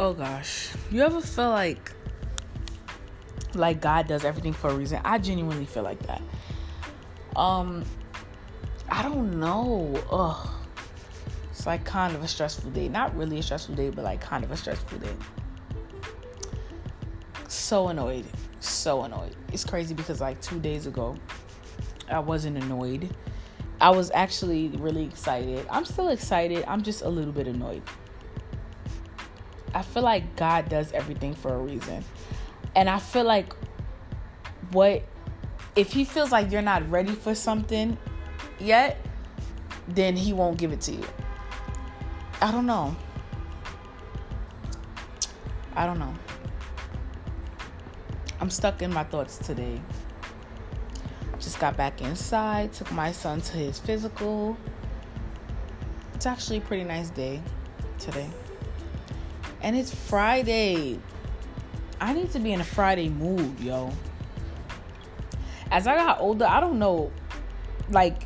Oh 0.00 0.12
gosh. 0.12 0.70
You 0.92 1.02
ever 1.02 1.20
feel 1.20 1.50
like 1.50 1.90
like 3.54 3.80
God 3.80 4.06
does 4.06 4.24
everything 4.24 4.52
for 4.52 4.70
a 4.70 4.74
reason? 4.74 5.00
I 5.04 5.18
genuinely 5.18 5.66
feel 5.66 5.82
like 5.82 5.98
that. 6.06 6.22
Um 7.34 7.84
I 8.88 9.02
don't 9.02 9.40
know. 9.40 10.00
Ugh. 10.12 10.48
It's 11.50 11.66
like 11.66 11.84
kind 11.84 12.14
of 12.14 12.22
a 12.22 12.28
stressful 12.28 12.70
day. 12.70 12.88
Not 12.88 13.16
really 13.16 13.40
a 13.40 13.42
stressful 13.42 13.74
day, 13.74 13.90
but 13.90 14.04
like 14.04 14.20
kind 14.20 14.44
of 14.44 14.52
a 14.52 14.56
stressful 14.56 14.98
day. 15.00 15.16
So 17.48 17.88
annoyed. 17.88 18.24
So 18.60 19.02
annoyed. 19.02 19.34
It's 19.52 19.64
crazy 19.64 19.94
because 19.94 20.20
like 20.20 20.40
two 20.40 20.60
days 20.60 20.86
ago, 20.86 21.16
I 22.08 22.20
wasn't 22.20 22.62
annoyed. 22.62 23.12
I 23.80 23.90
was 23.90 24.12
actually 24.12 24.68
really 24.78 25.02
excited. 25.02 25.66
I'm 25.68 25.84
still 25.84 26.10
excited. 26.10 26.64
I'm 26.68 26.82
just 26.82 27.02
a 27.02 27.08
little 27.08 27.32
bit 27.32 27.48
annoyed. 27.48 27.82
I 29.78 29.82
feel 29.82 30.02
like 30.02 30.34
God 30.34 30.68
does 30.68 30.90
everything 30.90 31.36
for 31.36 31.54
a 31.54 31.58
reason. 31.58 32.04
And 32.74 32.90
I 32.90 32.98
feel 32.98 33.22
like 33.22 33.52
what 34.72 35.04
if 35.76 35.92
he 35.92 36.04
feels 36.04 36.32
like 36.32 36.50
you're 36.50 36.62
not 36.62 36.90
ready 36.90 37.12
for 37.12 37.32
something 37.32 37.96
yet, 38.58 38.98
then 39.86 40.16
he 40.16 40.32
won't 40.32 40.58
give 40.58 40.72
it 40.72 40.80
to 40.80 40.92
you. 40.92 41.04
I 42.42 42.50
don't 42.50 42.66
know. 42.66 42.96
I 45.76 45.86
don't 45.86 46.00
know. 46.00 46.14
I'm 48.40 48.50
stuck 48.50 48.82
in 48.82 48.92
my 48.92 49.04
thoughts 49.04 49.38
today. 49.38 49.80
Just 51.38 51.60
got 51.60 51.76
back 51.76 52.02
inside, 52.02 52.72
took 52.72 52.90
my 52.90 53.12
son 53.12 53.40
to 53.42 53.52
his 53.56 53.78
physical. 53.78 54.56
It's 56.14 56.26
actually 56.26 56.56
a 56.56 56.62
pretty 56.62 56.82
nice 56.82 57.10
day 57.10 57.40
today. 58.00 58.28
And 59.62 59.76
it's 59.76 59.94
Friday. 59.94 60.98
I 62.00 62.12
need 62.12 62.30
to 62.32 62.38
be 62.38 62.52
in 62.52 62.60
a 62.60 62.64
Friday 62.64 63.08
mood, 63.08 63.58
yo. 63.60 63.90
As 65.70 65.86
I 65.86 65.96
got 65.96 66.20
older, 66.20 66.46
I 66.46 66.60
don't 66.60 66.78
know. 66.78 67.10
Like, 67.90 68.22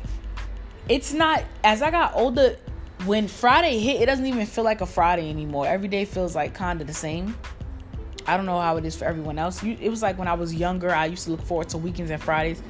it's 0.87 1.13
not, 1.13 1.43
as 1.63 1.81
I 1.81 1.91
got 1.91 2.15
older, 2.15 2.57
when 3.05 3.27
Friday 3.27 3.79
hit, 3.79 4.01
it 4.01 4.05
doesn't 4.05 4.25
even 4.25 4.45
feel 4.45 4.63
like 4.63 4.81
a 4.81 4.85
Friday 4.85 5.29
anymore. 5.29 5.65
Every 5.65 5.87
day 5.87 6.05
feels 6.05 6.35
like 6.35 6.53
kind 6.53 6.81
of 6.81 6.87
the 6.87 6.93
same. 6.93 7.35
I 8.25 8.37
don't 8.37 8.45
know 8.45 8.59
how 8.59 8.77
it 8.77 8.85
is 8.85 8.95
for 8.95 9.05
everyone 9.05 9.37
else. 9.37 9.61
it 9.63 9.89
was 9.89 10.01
like 10.01 10.17
when 10.17 10.27
I 10.27 10.33
was 10.33 10.53
younger, 10.53 10.91
I 10.91 11.05
used 11.07 11.25
to 11.25 11.31
look 11.31 11.41
forward 11.41 11.69
to 11.69 11.77
weekends 11.77 12.11
and 12.11 12.21
Fridays. 12.21 12.61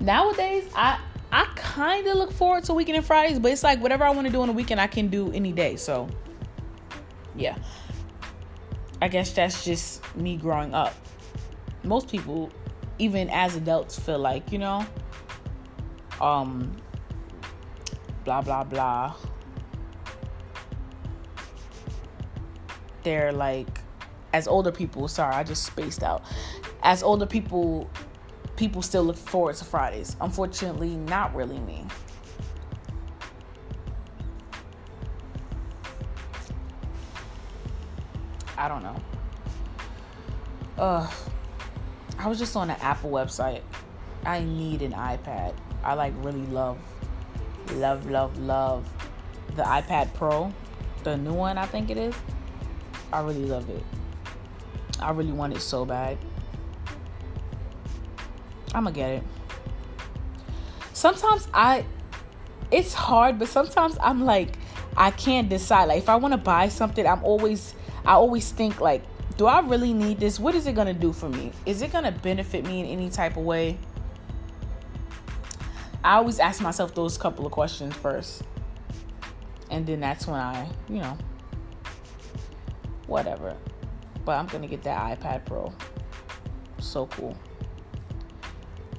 Nowadays, 0.00 0.64
I 0.74 0.98
I 1.30 1.46
kind 1.56 2.06
of 2.06 2.16
look 2.16 2.30
forward 2.30 2.62
to 2.64 2.74
weekend 2.74 2.96
and 2.96 3.04
Fridays, 3.04 3.38
but 3.40 3.50
it's 3.50 3.64
like 3.64 3.80
whatever 3.80 4.04
I 4.04 4.10
want 4.10 4.26
to 4.28 4.32
do 4.32 4.40
on 4.40 4.46
the 4.46 4.54
weekend, 4.54 4.80
I 4.80 4.86
can 4.86 5.08
do 5.08 5.32
any 5.32 5.50
day. 5.50 5.76
So, 5.76 6.08
yeah. 7.34 7.56
I 9.04 9.08
guess 9.08 9.34
that's 9.34 9.66
just 9.66 10.16
me 10.16 10.38
growing 10.38 10.72
up. 10.72 10.94
Most 11.82 12.08
people, 12.08 12.48
even 12.98 13.28
as 13.28 13.54
adults, 13.54 13.98
feel 13.98 14.18
like, 14.18 14.50
you 14.50 14.56
know, 14.56 14.86
um, 16.22 16.74
blah, 18.24 18.40
blah, 18.40 18.64
blah. 18.64 19.14
They're 23.02 23.30
like, 23.30 23.82
as 24.32 24.48
older 24.48 24.72
people, 24.72 25.06
sorry, 25.06 25.34
I 25.34 25.44
just 25.44 25.64
spaced 25.64 26.02
out. 26.02 26.22
As 26.82 27.02
older 27.02 27.26
people, 27.26 27.90
people 28.56 28.80
still 28.80 29.04
look 29.04 29.18
forward 29.18 29.56
to 29.56 29.66
Fridays. 29.66 30.16
Unfortunately, 30.22 30.96
not 30.96 31.34
really 31.34 31.58
me. 31.58 31.84
I 38.56 38.68
don't 38.68 38.82
know. 38.82 38.96
Uh, 40.78 41.10
I 42.18 42.28
was 42.28 42.38
just 42.38 42.56
on 42.56 42.68
the 42.68 42.82
Apple 42.82 43.10
website. 43.10 43.62
I 44.24 44.40
need 44.40 44.82
an 44.82 44.92
iPad. 44.92 45.54
I 45.82 45.94
like 45.94 46.12
really 46.18 46.46
love, 46.46 46.78
love, 47.72 48.08
love, 48.10 48.38
love 48.38 48.88
the 49.56 49.62
iPad 49.62 50.12
Pro, 50.14 50.52
the 51.04 51.16
new 51.16 51.32
one, 51.32 51.58
I 51.58 51.66
think 51.66 51.90
it 51.90 51.96
is. 51.96 52.14
I 53.12 53.20
really 53.20 53.44
love 53.44 53.68
it. 53.70 53.82
I 55.00 55.10
really 55.10 55.32
want 55.32 55.54
it 55.54 55.60
so 55.60 55.84
bad. 55.84 56.18
I'm 58.74 58.84
gonna 58.84 58.92
get 58.92 59.10
it. 59.10 59.22
Sometimes 60.92 61.46
I, 61.52 61.84
it's 62.70 62.94
hard, 62.94 63.38
but 63.38 63.48
sometimes 63.48 63.96
I'm 64.00 64.24
like, 64.24 64.56
I 64.96 65.10
can't 65.10 65.48
decide. 65.48 65.84
Like, 65.84 65.98
if 65.98 66.08
I 66.08 66.16
want 66.16 66.32
to 66.32 66.38
buy 66.38 66.68
something, 66.68 67.06
I'm 67.06 67.22
always 67.22 67.74
I 68.06 68.12
always 68.12 68.50
think 68.50 68.80
like, 68.80 69.02
do 69.36 69.46
I 69.46 69.60
really 69.60 69.92
need 69.92 70.20
this? 70.20 70.38
What 70.38 70.54
is 70.54 70.66
it 70.66 70.74
going 70.74 70.86
to 70.86 70.94
do 70.94 71.12
for 71.12 71.28
me? 71.28 71.52
Is 71.66 71.82
it 71.82 71.92
going 71.92 72.04
to 72.04 72.12
benefit 72.12 72.66
me 72.66 72.80
in 72.80 72.86
any 72.86 73.10
type 73.10 73.36
of 73.36 73.44
way? 73.44 73.78
I 76.04 76.16
always 76.16 76.38
ask 76.38 76.60
myself 76.60 76.94
those 76.94 77.16
couple 77.16 77.46
of 77.46 77.52
questions 77.52 77.94
first. 77.96 78.42
And 79.70 79.86
then 79.86 80.00
that's 80.00 80.26
when 80.26 80.38
I, 80.38 80.68
you 80.88 81.00
know, 81.00 81.16
whatever. 83.06 83.56
But 84.24 84.32
I'm 84.32 84.46
going 84.46 84.62
to 84.62 84.68
get 84.68 84.82
that 84.82 85.18
iPad 85.18 85.46
Pro. 85.46 85.72
So 86.78 87.06
cool. 87.06 87.36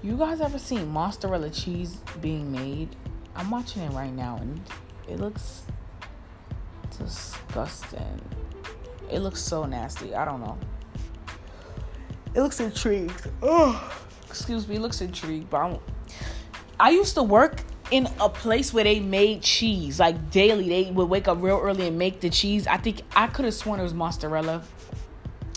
You 0.01 0.17
guys 0.17 0.41
ever 0.41 0.59
seen 0.59 0.87
mozzarella 0.89 1.49
cheese 1.49 1.97
being 2.21 2.51
made? 2.51 2.95
I'm 3.35 3.51
watching 3.51 3.83
it 3.83 3.91
right 3.91 4.13
now 4.13 4.37
and 4.37 4.61
it 5.07 5.19
looks 5.19 5.63
disgusting. 6.97 8.21
It 9.11 9.19
looks 9.19 9.41
so 9.41 9.65
nasty. 9.65 10.15
I 10.15 10.25
don't 10.25 10.41
know. 10.41 10.57
It 12.33 12.41
looks 12.41 12.59
intrigued. 12.59 13.29
Oh, 13.41 14.01
excuse 14.27 14.67
me. 14.67 14.75
It 14.75 14.81
looks 14.81 15.01
intrigued. 15.01 15.49
But 15.49 15.57
I'm, 15.57 15.79
I 16.79 16.89
used 16.89 17.15
to 17.15 17.23
work 17.23 17.61
in 17.91 18.07
a 18.19 18.27
place 18.27 18.73
where 18.73 18.83
they 18.83 18.99
made 18.99 19.41
cheese 19.41 19.99
like 19.99 20.31
daily. 20.31 20.67
They 20.67 20.91
would 20.91 21.09
wake 21.09 21.27
up 21.27 21.41
real 21.41 21.59
early 21.59 21.87
and 21.87 21.97
make 21.97 22.19
the 22.19 22.29
cheese. 22.29 22.67
I 22.67 22.77
think 22.77 23.01
I 23.15 23.27
could 23.27 23.45
have 23.45 23.53
sworn 23.53 23.79
it 23.79 23.83
was 23.83 23.93
mozzarella. 23.93 24.63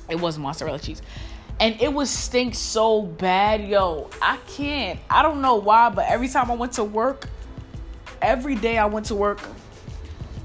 It 0.09 0.20
was 0.20 0.38
mozzarella 0.38 0.78
cheese. 0.78 1.03
And 1.60 1.80
it 1.80 1.92
would 1.92 2.06
stink 2.06 2.54
so 2.54 3.03
bad, 3.03 3.66
yo. 3.66 4.10
I 4.22 4.36
can't. 4.47 5.00
I 5.10 5.22
don't 5.22 5.41
know 5.41 5.56
why, 5.56 5.91
but 5.91 6.06
every 6.09 6.28
time 6.28 6.50
I 6.50 6.54
went 6.54 6.75
to 6.75 6.84
work, 6.84 7.28
every 8.22 8.54
day 8.54 8.78
I 8.78 8.86
went 8.86 9.06
to 9.06 9.16
work, 9.16 9.41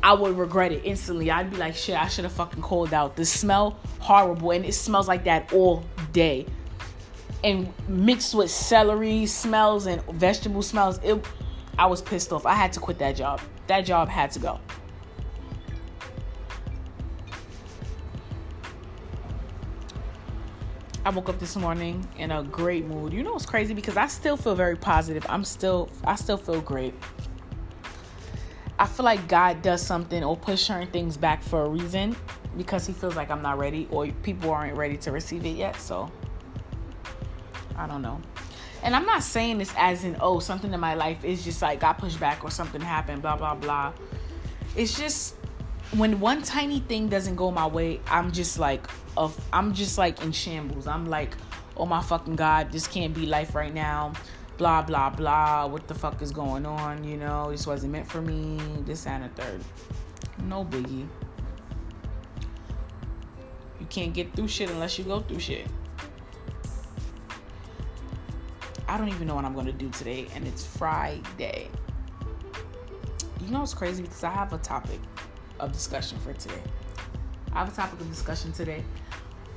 I 0.04 0.12
would 0.12 0.38
regret 0.38 0.74
it 0.74 0.82
instantly. 0.84 1.32
I'd 1.32 1.50
be 1.50 1.56
like, 1.56 1.76
shit, 1.76 1.96
I 1.96 2.10
should 2.10 2.26
have 2.26 2.34
fucking 2.34 2.62
called 2.62 2.94
out. 2.94 3.16
The 3.16 3.24
smell 3.24 3.80
horrible, 4.00 4.52
and 4.52 4.66
it 4.66 4.74
smells 4.74 5.08
like 5.08 5.24
that 5.24 5.54
all 5.54 5.86
day. 6.12 6.46
And 7.42 7.74
mixed 7.88 8.36
with 8.36 8.52
celery 8.52 9.26
smells 9.26 9.86
and 9.86 10.04
vegetable 10.08 10.62
smells, 10.62 11.00
it 11.04 11.26
I 11.80 11.86
was 11.88 12.02
pissed 12.02 12.34
off. 12.34 12.46
I 12.46 12.54
had 12.54 12.74
to 12.74 12.82
quit 12.82 13.00
that 13.00 13.16
job. 13.16 13.42
That 13.68 13.82
job 13.82 14.10
had 14.10 14.32
to 14.32 14.40
go. 14.40 14.60
I 21.06 21.10
woke 21.10 21.30
up 21.30 21.40
this 21.40 21.56
morning 21.56 22.08
in 22.18 22.32
a 22.32 22.44
great 22.44 22.86
mood. 22.86 23.12
You 23.12 23.24
know 23.24 23.34
what's 23.34 23.46
crazy 23.46 23.74
because 23.74 23.98
I 23.98 24.08
still 24.08 24.38
feel 24.38 24.56
very 24.56 24.76
positive. 24.76 25.26
I'm 25.30 25.44
still 25.44 25.90
I 26.04 26.16
still 26.16 26.38
feel 26.38 26.62
great. 26.62 26.94
I 28.84 28.86
feel 28.86 29.06
like 29.06 29.30
God 29.30 29.62
does 29.62 29.82
something 29.82 30.26
or 30.26 30.36
push 30.36 30.64
certain 30.64 30.90
things 30.90 31.16
back 31.16 31.42
for 31.42 31.64
a 31.64 31.70
reason 31.70 32.18
because 32.58 32.86
he 32.86 32.92
feels 32.92 33.16
like 33.16 33.32
I'm 33.32 33.42
not 33.42 33.58
ready 33.58 33.88
or 33.90 34.08
people 34.24 34.52
aren't 34.52 34.76
ready 34.76 34.98
to 34.98 35.12
receive 35.14 35.46
it 35.46 35.56
yet. 35.56 35.78
So 35.78 36.12
I 37.78 37.88
don't 37.88 38.02
know. 38.02 38.20
And 38.84 38.94
I'm 38.94 39.06
not 39.06 39.24
saying 39.24 39.60
this 39.60 39.74
as 39.78 40.04
in, 40.04 40.18
oh, 40.20 40.40
something 40.40 40.74
in 40.74 40.82
my 40.82 40.96
life 40.96 41.24
is 41.24 41.46
just 41.46 41.62
like 41.62 41.80
got 41.80 41.98
pushed 41.98 42.20
back 42.20 42.44
or 42.44 42.52
something 42.52 42.82
happened, 42.82 43.22
blah, 43.22 43.38
blah, 43.38 43.56
blah. 43.56 43.94
It's 44.76 44.98
just 44.98 45.36
when 45.96 46.20
one 46.20 46.42
tiny 46.42 46.82
thing 46.82 47.08
doesn't 47.08 47.38
go 47.38 47.52
my 47.52 47.68
way, 47.68 48.02
I'm 48.08 48.34
just 48.34 48.60
like, 48.60 48.86
of, 49.16 49.40
I'm 49.54 49.74
just 49.74 49.98
like 49.98 50.22
in 50.22 50.34
shambles. 50.34 50.88
I'm 50.88 51.06
like, 51.06 51.38
oh 51.78 51.86
my 51.86 52.02
fucking 52.02 52.36
God, 52.36 52.74
this 52.74 52.88
can't 52.88 53.14
be 53.14 53.28
life 53.28 53.56
right 53.56 53.74
now 53.74 54.12
blah 54.64 54.82
blah 54.82 55.10
blah 55.10 55.66
what 55.66 55.86
the 55.90 55.94
fuck 55.94 56.22
is 56.22 56.32
going 56.32 56.66
on 56.66 57.04
you 57.04 57.18
know? 57.18 57.52
This 57.52 57.68
wasn't 57.68 57.92
meant 57.92 58.10
for 58.10 58.22
me. 58.22 58.58
This 58.86 59.06
and 59.06 59.26
a 59.26 59.28
third. 59.28 59.62
No 60.46 60.64
biggie. 60.64 61.06
You 63.82 63.86
can't 63.90 64.14
get 64.14 64.34
through 64.34 64.48
shit 64.48 64.70
unless 64.70 64.98
you 64.98 65.04
go 65.04 65.20
through 65.20 65.40
shit. 65.40 65.68
I 68.88 68.98
don't 68.98 69.10
even 69.10 69.28
know 69.28 69.36
what 69.36 69.44
i'm 69.44 69.54
gonna 69.54 69.74
do 69.74 69.90
today 69.90 70.28
and 70.34 70.48
it's 70.48 70.66
friday. 70.66 71.70
You 73.42 73.52
know 73.52 73.64
it's 73.64 73.74
crazy? 73.74 74.04
Because 74.04 74.24
i 74.24 74.30
have 74.30 74.54
a 74.54 74.60
topic 74.60 75.02
of 75.60 75.74
discussion 75.74 76.18
for 76.20 76.32
today. 76.32 76.64
I 77.52 77.60
have 77.60 77.68
a 77.68 77.76
topic 77.76 78.00
of 78.00 78.10
discussion 78.10 78.54
today. 78.54 78.86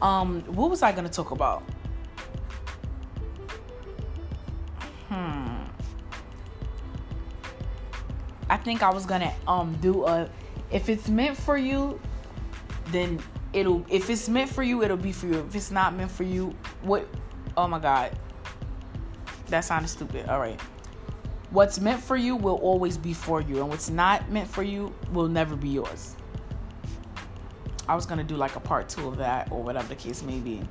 Um 0.02 0.40
what 0.46 0.68
was 0.68 0.82
i 0.82 0.90
gonna 0.90 1.08
talk 1.08 1.30
about 1.30 1.62
Hmm. 5.08 5.64
I 8.48 8.56
think 8.56 8.82
I 8.82 8.90
was 8.90 9.06
gonna 9.06 9.32
um 9.46 9.76
do 9.80 10.04
a 10.06 10.28
if 10.70 10.88
it's 10.88 11.08
meant 11.08 11.36
for 11.36 11.56
you, 11.56 12.00
then 12.86 13.20
it'll 13.52 13.84
if 13.88 14.10
it's 14.10 14.28
meant 14.28 14.50
for 14.50 14.62
you, 14.62 14.82
it'll 14.82 14.96
be 14.96 15.12
for 15.12 15.26
you. 15.26 15.40
If 15.40 15.54
it's 15.54 15.70
not 15.70 15.94
meant 15.94 16.10
for 16.10 16.24
you, 16.24 16.54
what 16.82 17.06
oh 17.56 17.68
my 17.68 17.78
god. 17.78 18.16
That 19.48 19.60
sounded 19.60 19.88
stupid. 19.88 20.28
All 20.28 20.40
right. 20.40 20.60
What's 21.50 21.78
meant 21.78 22.02
for 22.02 22.16
you 22.16 22.34
will 22.34 22.56
always 22.56 22.98
be 22.98 23.14
for 23.14 23.40
you, 23.40 23.60
and 23.60 23.68
what's 23.68 23.88
not 23.88 24.28
meant 24.30 24.48
for 24.48 24.64
you 24.64 24.92
will 25.12 25.28
never 25.28 25.54
be 25.54 25.68
yours. 25.68 26.16
I 27.88 27.94
was 27.94 28.04
gonna 28.04 28.24
do 28.24 28.36
like 28.36 28.56
a 28.56 28.60
part 28.60 28.88
two 28.88 29.06
of 29.06 29.16
that, 29.18 29.50
or 29.52 29.62
whatever 29.62 29.86
the 29.86 29.94
case 29.94 30.22
may 30.22 30.38
be. 30.38 30.62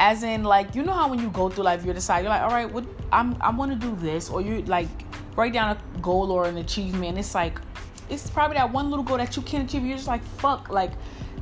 As 0.00 0.22
in, 0.22 0.44
like, 0.44 0.74
you 0.74 0.82
know 0.82 0.94
how 0.94 1.08
when 1.08 1.18
you 1.18 1.28
go 1.28 1.50
through 1.50 1.64
life, 1.64 1.84
you 1.84 1.92
decide 1.92 2.20
you're 2.20 2.30
like, 2.30 2.40
all 2.40 2.48
right, 2.48 2.72
what 2.72 2.86
I'm 3.12 3.36
I 3.42 3.50
want 3.50 3.70
to 3.70 3.76
do 3.76 3.94
this, 3.96 4.30
or 4.30 4.40
you 4.40 4.62
like 4.62 4.88
write 5.36 5.52
down 5.52 5.76
a 5.76 5.98
goal 5.98 6.32
or 6.32 6.46
an 6.46 6.56
achievement. 6.56 7.18
It's 7.18 7.34
like 7.34 7.60
it's 8.08 8.30
probably 8.30 8.56
that 8.56 8.72
one 8.72 8.88
little 8.88 9.04
goal 9.04 9.18
that 9.18 9.36
you 9.36 9.42
can't 9.42 9.68
achieve. 9.68 9.84
You're 9.84 9.98
just 9.98 10.08
like, 10.08 10.24
fuck, 10.38 10.70
like, 10.70 10.92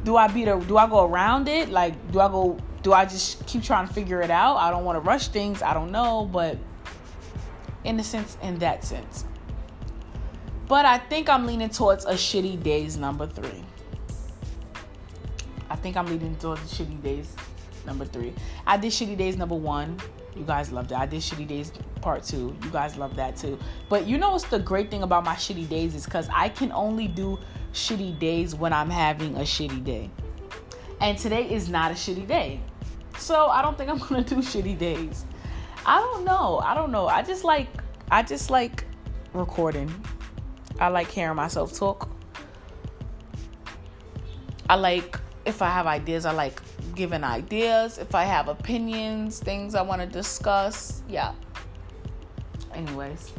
do 0.02 0.16
I 0.16 0.26
beat 0.26 0.49
or 0.49 0.58
do 0.58 0.76
I 0.76 0.88
go 0.88 1.05
around 1.05 1.49
it? 1.49 1.69
Like, 1.69 1.94
do 2.10 2.19
I 2.19 2.26
go? 2.26 2.58
Do 2.82 2.93
I 2.93 3.05
just 3.05 3.46
keep 3.46 3.62
trying 3.62 3.87
to 3.87 3.94
figure 3.94 4.20
it 4.22 4.31
out? 4.31 4.56
I 4.56 4.70
don't 4.72 4.84
want 4.84 4.96
to 4.96 5.00
rush 5.00 5.28
things. 5.28 5.62
I 5.62 5.72
don't 5.72 5.93
know, 5.93 6.28
but 6.31 6.58
in 7.84 7.96
the 7.96 8.02
sense, 8.02 8.37
in 8.43 8.58
that 8.58 8.82
sense. 8.82 9.25
But 10.66 10.84
I 10.84 10.99
think 10.99 11.28
I'm 11.28 11.46
leaning 11.46 11.70
towards 11.70 12.06
a 12.06 12.14
shitty 12.14 12.61
days 12.61 12.96
number 12.96 13.28
three. 13.28 13.64
I 15.70 15.76
think 15.76 15.96
I'm 15.96 16.06
leaning 16.06 16.34
towards 16.37 16.61
shitty 16.75 17.00
days 17.04 17.37
number 17.88 18.05
three. 18.05 18.32
I 18.67 18.76
did 18.76 18.93
shitty 18.93 19.17
days 19.17 19.37
number 19.37 19.56
one. 19.56 19.99
You 20.37 20.44
guys 20.44 20.70
loved 20.70 20.93
it. 20.93 20.99
I 20.99 21.06
did 21.06 21.20
shitty 21.20 21.49
days 21.49 21.73
part 22.00 22.23
two. 22.23 22.55
You 22.62 22.70
guys 22.70 22.96
love 22.96 23.17
that 23.17 23.37
too. 23.37 23.58
But 23.88 24.06
you 24.06 24.19
know 24.19 24.31
what's 24.31 24.44
the 24.44 24.61
great 24.61 24.90
thing 24.90 25.02
about 25.02 25.25
my 25.25 25.35
shitty 25.35 25.69
days 25.69 25.96
is 25.96 26.05
because 26.05 26.29
I 26.32 26.49
can 26.49 26.70
only 26.70 27.08
do 27.08 27.38
shitty 27.73 28.19
days 28.20 28.55
when 28.55 28.73
I'm 28.73 28.90
having 28.90 29.35
a 29.37 29.40
shitty 29.40 29.82
day. 29.82 30.11
And 31.00 31.19
today 31.19 31.50
is 31.50 31.69
not 31.69 31.90
a 31.90 31.94
shitty 31.94 32.29
day. 32.29 32.61
So 33.19 33.46
I 33.46 33.62
don't 33.62 33.76
think 33.76 33.90
I'm 33.90 33.99
gonna 33.99 34.23
do 34.23 34.37
shitty 34.37 34.79
days. 34.79 35.25
I 35.85 35.99
don't 35.99 36.25
know. 36.25 36.61
I 36.62 36.75
don't 36.75 36.93
know. 36.93 37.08
I 37.08 37.23
just 37.23 37.43
like 37.43 37.69
I 38.11 38.23
just 38.23 38.50
like 38.50 38.85
recording. 39.32 39.93
I 40.79 40.88
like 40.88 41.11
hearing 41.11 41.37
myself 41.37 41.76
talk. 41.76 42.08
I 44.70 44.76
like 44.76 45.19
if 45.44 45.62
I 45.62 45.70
have 45.70 45.87
ideas, 45.87 46.26
I 46.26 46.32
like 46.32 46.61
giving 46.94 47.25
ideas. 47.25 47.98
If 47.98 48.14
I 48.14 48.25
have 48.25 48.48
opinions, 48.48 49.38
things 49.40 49.75
I 49.75 49.82
want 49.82 50.00
to 50.00 50.06
discuss. 50.06 51.02
Yeah. 51.08 51.32
Anyways. 52.75 53.32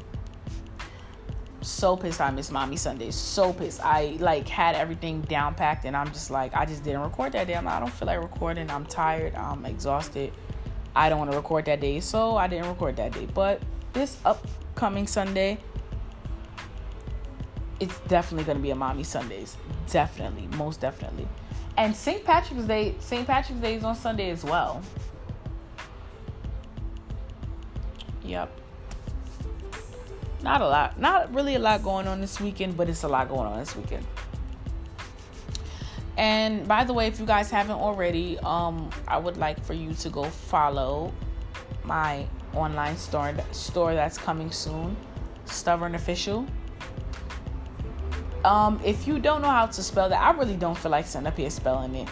So 1.61 1.97
pissed 1.97 2.21
I 2.21 2.31
miss 2.31 2.51
Mommy 2.51 2.77
Sundays. 2.77 3.15
So 3.15 3.53
pissed. 3.53 3.81
I 3.83 4.17
like 4.19 4.47
had 4.47 4.75
everything 4.75 5.21
down 5.21 5.55
packed 5.55 5.85
and 5.85 5.95
I'm 5.95 6.07
just 6.07 6.31
like 6.31 6.55
I 6.55 6.65
just 6.65 6.83
didn't 6.83 7.01
record 7.01 7.33
that 7.33 7.47
day. 7.47 7.55
I'm 7.55 7.67
I 7.67 7.79
don't 7.79 7.91
feel 7.91 8.07
like 8.07 8.21
recording. 8.21 8.69
I'm 8.69 8.85
tired. 8.85 9.35
I'm 9.35 9.65
exhausted. 9.65 10.31
I 10.95 11.09
don't 11.09 11.19
want 11.19 11.31
to 11.31 11.37
record 11.37 11.65
that 11.65 11.79
day. 11.79 11.99
So 11.99 12.37
I 12.37 12.47
didn't 12.47 12.67
record 12.67 12.95
that 12.97 13.13
day. 13.13 13.27
But 13.33 13.61
this 13.93 14.17
upcoming 14.25 15.07
Sunday, 15.07 15.57
it's 17.79 17.99
definitely 18.01 18.45
going 18.45 18.57
to 18.57 18.63
be 18.63 18.71
a 18.71 18.75
mommy 18.75 19.03
Sundays. 19.03 19.57
Definitely, 19.89 20.47
most 20.57 20.79
definitely. 20.79 21.27
And 21.79 21.95
St. 21.95 22.25
Patrick's 22.25 22.65
Day, 22.65 22.93
St. 22.99 23.25
Patrick's 23.25 23.61
Day 23.61 23.75
is 23.75 23.85
on 23.85 23.95
Sunday 23.95 24.31
as 24.31 24.43
well. 24.43 24.81
Yep. 28.21 28.51
Not 30.43 30.59
a 30.59 30.67
lot, 30.67 30.99
not 30.99 31.33
really 31.33 31.55
a 31.55 31.59
lot 31.59 31.81
going 31.81 32.05
on 32.05 32.19
this 32.19 32.41
weekend, 32.41 32.75
but 32.75 32.89
it's 32.89 33.03
a 33.03 33.07
lot 33.07 33.29
going 33.29 33.47
on 33.47 33.59
this 33.59 33.77
weekend. 33.77 34.05
And 36.17 36.67
by 36.67 36.83
the 36.83 36.91
way, 36.91 37.07
if 37.07 37.17
you 37.17 37.25
guys 37.25 37.49
haven't 37.49 37.79
already, 37.79 38.37
um, 38.39 38.89
I 39.07 39.17
would 39.17 39.37
like 39.37 39.63
for 39.63 39.73
you 39.73 39.93
to 39.93 40.09
go 40.09 40.25
follow 40.25 41.13
my 41.85 42.27
online 42.53 42.97
store 42.97 43.33
store 43.53 43.93
that's 43.93 44.17
coming 44.17 44.51
soon, 44.51 44.97
Stubborn 45.45 45.95
Official. 45.95 46.45
Um, 48.45 48.79
if 48.85 49.07
you 49.07 49.19
don't 49.19 49.41
know 49.41 49.49
how 49.49 49.65
to 49.65 49.83
spell 49.83 50.09
that, 50.09 50.21
I 50.21 50.31
really 50.37 50.55
don't 50.55 50.77
feel 50.77 50.91
like 50.91 51.05
sitting 51.05 51.27
up 51.27 51.37
here 51.37 51.49
spelling 51.49 51.95
it. 51.95 52.07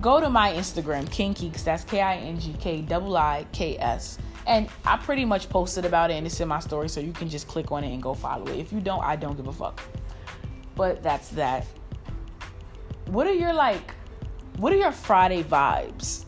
Go 0.00 0.20
to 0.20 0.30
my 0.30 0.52
Instagram, 0.52 1.10
King 1.10 1.34
Kiiks. 1.34 1.64
That's 1.64 1.82
K 1.84 2.00
I 2.00 2.16
N 2.16 2.38
G 2.38 2.54
K 2.60 2.82
double 2.82 3.16
I 3.16 3.46
K 3.52 3.76
S. 3.78 4.18
And 4.46 4.68
I 4.84 4.96
pretty 4.96 5.24
much 5.24 5.48
posted 5.48 5.84
about 5.84 6.10
it 6.10 6.14
and 6.14 6.26
it's 6.26 6.40
in 6.40 6.48
my 6.48 6.60
story, 6.60 6.88
so 6.88 7.00
you 7.00 7.12
can 7.12 7.28
just 7.28 7.48
click 7.48 7.72
on 7.72 7.84
it 7.84 7.92
and 7.92 8.02
go 8.02 8.14
follow 8.14 8.46
it. 8.46 8.58
If 8.58 8.72
you 8.72 8.80
don't, 8.80 9.02
I 9.02 9.16
don't 9.16 9.36
give 9.36 9.48
a 9.48 9.52
fuck. 9.52 9.80
But 10.74 11.02
that's 11.02 11.30
that. 11.30 11.66
What 13.06 13.26
are 13.26 13.32
your 13.32 13.52
like 13.52 13.94
what 14.58 14.72
are 14.72 14.76
your 14.76 14.92
Friday 14.92 15.42
vibes? 15.42 16.24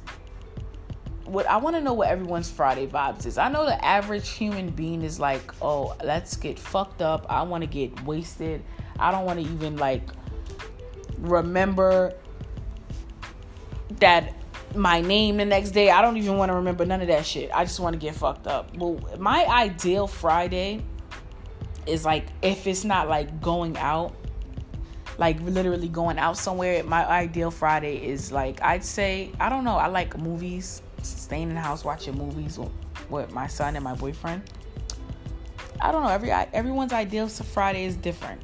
What 1.25 1.49
I 1.49 1.57
want 1.57 1.77
to 1.77 1.83
know 1.83 1.93
what 1.93 2.09
everyone's 2.09 2.51
Friday 2.51 2.87
vibes 2.87 3.27
is. 3.27 3.39
I 3.39 3.49
know 3.49 3.65
the 3.65 3.85
average 3.85 4.29
human 4.31 4.71
being 4.71 5.03
is 5.03 5.21
like, 5.21 5.53
"Oh, 5.63 5.97
let's 6.03 6.37
get 6.37 6.59
fucked 6.59 7.03
up. 7.03 7.27
I 7.29 7.43
want 7.43 7.63
to 7.63 7.69
get 7.69 8.05
wasted. 8.05 8.65
I 9.01 9.11
don't 9.11 9.25
want 9.25 9.41
to 9.41 9.51
even 9.51 9.77
like 9.77 10.03
remember 11.19 12.15
that 13.99 14.35
my 14.75 15.01
name 15.01 15.39
the 15.39 15.45
next 15.45 15.71
day. 15.71 15.91
I 15.91 16.03
don't 16.03 16.17
even 16.17 16.37
want 16.37 16.51
to 16.51 16.55
remember 16.55 16.85
none 16.85 17.01
of 17.01 17.09
that 17.09 17.27
shit. 17.27 17.51
I 17.53 17.65
just 17.65 17.81
want 17.81 17.95
to 17.95 17.99
get 17.99 18.15
fucked 18.15 18.47
up. 18.47 18.77
Well, 18.77 19.01
my 19.19 19.45
ideal 19.47 20.07
Friday 20.07 20.83
is 21.87 22.05
like 22.05 22.27
if 22.43 22.67
it's 22.67 22.85
not 22.85 23.09
like 23.09 23.41
going 23.41 23.77
out, 23.79 24.15
like 25.19 25.41
literally 25.41 25.89
going 25.89 26.19
out 26.19 26.37
somewhere. 26.37 26.85
My 26.85 27.07
ideal 27.07 27.51
Friday 27.51 28.07
is 28.07 28.31
like 28.31 28.63
I'd 28.63 28.85
say 28.85 29.33
I 29.41 29.49
don't 29.49 29.65
know. 29.65 29.77
I 29.77 29.87
like 29.87 30.17
movies, 30.19 30.83
staying 31.03 31.49
in 31.49 31.55
the 31.55 31.61
house 31.61 31.85
watching 31.85 32.17
movies 32.17 32.59
with 33.09 33.33
my 33.33 33.47
son 33.47 33.77
and 33.77 33.85
my 33.85 33.95
boyfriend. 33.95 34.43
I 35.81 35.93
don't 35.93 36.03
know. 36.03 36.11
Every 36.11 36.31
everyone's 36.31 36.93
ideal 36.93 37.29
Friday 37.29 37.85
is 37.85 37.97
different. 37.97 38.43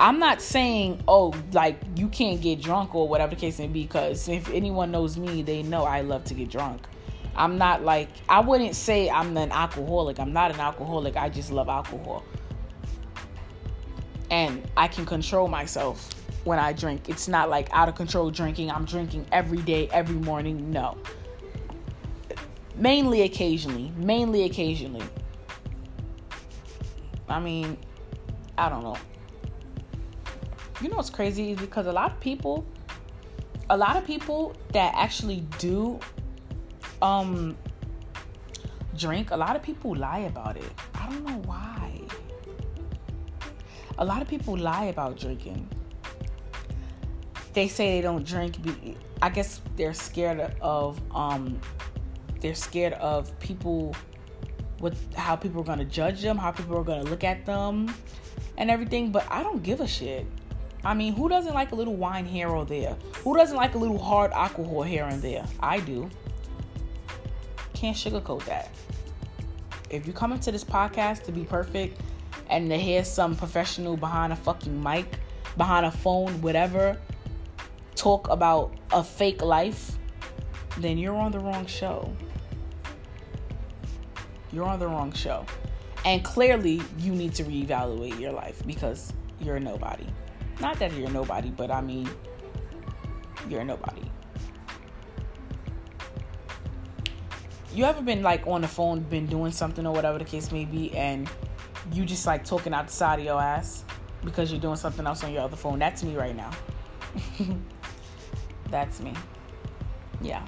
I'm 0.00 0.18
not 0.18 0.40
saying, 0.40 1.04
oh, 1.06 1.34
like 1.52 1.78
you 1.94 2.08
can't 2.08 2.40
get 2.40 2.62
drunk 2.62 2.94
or 2.94 3.06
whatever 3.06 3.34
the 3.34 3.40
case 3.40 3.58
may 3.58 3.66
be, 3.66 3.82
because 3.82 4.30
if 4.30 4.48
anyone 4.48 4.90
knows 4.90 5.18
me, 5.18 5.42
they 5.42 5.62
know 5.62 5.84
I 5.84 6.00
love 6.00 6.24
to 6.24 6.34
get 6.34 6.48
drunk. 6.48 6.80
I'm 7.36 7.58
not 7.58 7.84
like, 7.84 8.08
I 8.26 8.40
wouldn't 8.40 8.74
say 8.74 9.10
I'm 9.10 9.36
an 9.36 9.52
alcoholic. 9.52 10.18
I'm 10.18 10.32
not 10.32 10.52
an 10.52 10.58
alcoholic. 10.58 11.18
I 11.18 11.28
just 11.28 11.52
love 11.52 11.68
alcohol. 11.68 12.24
And 14.30 14.66
I 14.74 14.88
can 14.88 15.04
control 15.04 15.48
myself 15.48 16.14
when 16.44 16.58
I 16.58 16.72
drink. 16.72 17.10
It's 17.10 17.28
not 17.28 17.50
like 17.50 17.68
out 17.70 17.90
of 17.90 17.94
control 17.94 18.30
drinking. 18.30 18.70
I'm 18.70 18.86
drinking 18.86 19.26
every 19.32 19.58
day, 19.58 19.86
every 19.92 20.16
morning. 20.16 20.70
No. 20.70 20.96
Mainly 22.74 23.20
occasionally. 23.20 23.92
Mainly 23.96 24.44
occasionally. 24.44 25.04
I 27.28 27.38
mean, 27.38 27.76
I 28.56 28.70
don't 28.70 28.82
know 28.82 28.96
you 30.80 30.88
know 30.88 30.96
what's 30.96 31.10
crazy 31.10 31.52
is 31.52 31.58
because 31.58 31.86
a 31.86 31.92
lot 31.92 32.12
of 32.12 32.20
people 32.20 32.66
a 33.68 33.76
lot 33.76 33.96
of 33.96 34.04
people 34.06 34.54
that 34.72 34.92
actually 34.96 35.40
do 35.58 35.98
um 37.02 37.56
drink 38.96 39.30
a 39.30 39.36
lot 39.36 39.56
of 39.56 39.62
people 39.62 39.94
lie 39.94 40.20
about 40.20 40.56
it. 40.56 40.72
I 40.94 41.06
don't 41.08 41.24
know 41.24 41.40
why. 41.46 42.00
A 43.98 44.04
lot 44.04 44.20
of 44.22 44.28
people 44.28 44.56
lie 44.56 44.86
about 44.86 45.18
drinking. 45.18 45.68
They 47.52 47.68
say 47.68 47.96
they 47.96 48.00
don't 48.00 48.24
drink 48.24 48.56
i 49.22 49.28
guess 49.28 49.60
they're 49.76 49.94
scared 49.94 50.54
of 50.60 51.00
um 51.14 51.60
they're 52.40 52.54
scared 52.54 52.94
of 52.94 53.38
people 53.38 53.94
with 54.80 55.14
how 55.14 55.36
people 55.36 55.60
are 55.60 55.64
going 55.64 55.78
to 55.78 55.84
judge 55.84 56.22
them 56.22 56.38
how 56.38 56.50
people 56.50 56.76
are 56.76 56.84
going 56.84 57.04
to 57.04 57.10
look 57.10 57.24
at 57.24 57.44
them 57.44 57.92
and 58.56 58.70
everything 58.70 59.10
but 59.12 59.26
i 59.30 59.42
don't 59.42 59.62
give 59.62 59.80
a 59.80 59.86
shit 59.86 60.26
I 60.84 60.94
mean, 60.94 61.14
who 61.14 61.28
doesn't 61.28 61.52
like 61.52 61.72
a 61.72 61.74
little 61.74 61.96
wine 61.96 62.24
here 62.24 62.48
or 62.48 62.64
there? 62.64 62.96
Who 63.22 63.36
doesn't 63.36 63.56
like 63.56 63.74
a 63.74 63.78
little 63.78 63.98
hard 63.98 64.32
alcohol 64.32 64.82
here 64.82 65.04
and 65.04 65.20
there? 65.20 65.44
I 65.60 65.80
do. 65.80 66.08
Can't 67.74 67.96
sugarcoat 67.96 68.44
that. 68.46 68.70
If 69.90 70.06
you 70.06 70.12
come 70.12 70.32
into 70.32 70.50
this 70.52 70.64
podcast 70.64 71.24
to 71.24 71.32
be 71.32 71.44
perfect 71.44 72.00
and 72.48 72.70
to 72.70 72.78
hear 72.78 73.04
some 73.04 73.36
professional 73.36 73.96
behind 73.96 74.32
a 74.32 74.36
fucking 74.36 74.82
mic, 74.82 75.18
behind 75.56 75.84
a 75.84 75.90
phone, 75.90 76.40
whatever, 76.40 76.96
talk 77.94 78.28
about 78.28 78.72
a 78.92 79.04
fake 79.04 79.42
life, 79.42 79.98
then 80.78 80.96
you're 80.96 81.16
on 81.16 81.32
the 81.32 81.40
wrong 81.40 81.66
show. 81.66 82.10
You're 84.52 84.66
on 84.66 84.78
the 84.78 84.86
wrong 84.86 85.12
show. 85.12 85.44
And 86.04 86.24
clearly, 86.24 86.80
you 86.98 87.12
need 87.12 87.34
to 87.34 87.44
reevaluate 87.44 88.18
your 88.18 88.32
life 88.32 88.62
because 88.66 89.12
you're 89.40 89.60
nobody. 89.60 90.06
Not 90.60 90.78
that 90.78 90.92
you're 90.92 91.10
nobody, 91.10 91.50
but 91.50 91.70
I 91.70 91.80
mean, 91.80 92.08
you're 93.48 93.64
nobody. 93.64 94.02
You 97.74 97.84
ever 97.84 98.02
been 98.02 98.22
like 98.22 98.46
on 98.46 98.60
the 98.62 98.68
phone, 98.68 99.00
been 99.00 99.26
doing 99.26 99.52
something 99.52 99.86
or 99.86 99.92
whatever 99.92 100.18
the 100.18 100.24
case 100.24 100.52
may 100.52 100.64
be, 100.64 100.92
and 100.96 101.30
you 101.92 102.04
just 102.04 102.26
like 102.26 102.44
talking 102.44 102.74
out 102.74 102.88
the 102.88 102.92
side 102.92 103.20
of 103.20 103.24
your 103.24 103.40
ass 103.40 103.84
because 104.24 104.50
you're 104.50 104.60
doing 104.60 104.76
something 104.76 105.06
else 105.06 105.24
on 105.24 105.32
your 105.32 105.42
other 105.42 105.56
phone? 105.56 105.78
That's 105.78 106.02
me 106.02 106.16
right 106.16 106.36
now. 106.36 106.50
That's 108.70 109.00
me. 109.00 109.14
Yeah. 110.20 110.44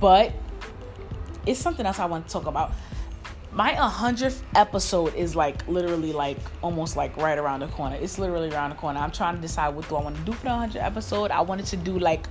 But 0.00 0.32
it's 1.46 1.60
something 1.60 1.86
else 1.86 1.98
I 1.98 2.06
want 2.06 2.26
to 2.26 2.32
talk 2.32 2.46
about. 2.46 2.72
My 3.54 3.74
100th 3.74 4.40
episode 4.54 5.14
is 5.14 5.36
like 5.36 5.68
literally 5.68 6.14
like 6.14 6.38
almost 6.62 6.96
like 6.96 7.14
right 7.18 7.36
around 7.36 7.60
the 7.60 7.66
corner. 7.66 7.96
It's 8.00 8.18
literally 8.18 8.50
around 8.50 8.70
the 8.70 8.76
corner. 8.76 8.98
I'm 8.98 9.10
trying 9.10 9.34
to 9.36 9.42
decide 9.42 9.74
what 9.74 9.86
do 9.90 9.96
I 9.96 10.02
want 10.02 10.16
to 10.16 10.22
do 10.22 10.32
for 10.32 10.44
the 10.44 10.50
100th 10.50 10.82
episode. 10.82 11.30
I 11.30 11.42
wanted 11.42 11.66
to 11.66 11.76
do 11.76 11.98
like 11.98 12.26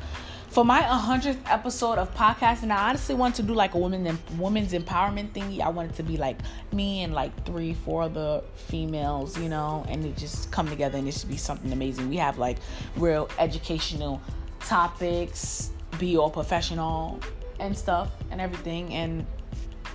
for 0.50 0.66
my 0.66 0.82
100th 0.82 1.38
episode 1.46 2.00
of 2.00 2.14
podcasting, 2.16 2.72
I 2.72 2.90
honestly 2.90 3.14
want 3.14 3.36
to 3.36 3.44
do 3.44 3.54
like 3.54 3.76
a 3.76 3.78
woman 3.78 4.18
women's 4.38 4.74
empowerment 4.74 5.32
thingy. 5.32 5.62
I 5.62 5.70
want 5.70 5.92
it 5.92 5.96
to 5.98 6.04
be 6.04 6.18
like 6.18 6.40
me 6.74 7.04
and 7.04 7.14
like 7.14 7.46
three, 7.46 7.76
four 7.76 8.02
other 8.02 8.42
females, 8.56 9.38
you 9.38 9.48
know, 9.48 9.86
and 9.88 10.04
it 10.04 10.18
just 10.18 10.52
come 10.52 10.68
together 10.68 10.98
and 10.98 11.08
it 11.08 11.14
should 11.14 11.30
be 11.30 11.38
something 11.38 11.72
amazing. 11.72 12.10
We 12.10 12.18
have 12.18 12.40
like 12.40 12.58
real 12.98 13.30
educational 13.38 14.22
topics, 14.60 15.70
be 16.00 16.18
all 16.18 16.32
professional 16.32 17.20
and 17.60 17.78
stuff 17.78 18.12
and 18.32 18.42
everything, 18.42 18.94
and 18.96 19.26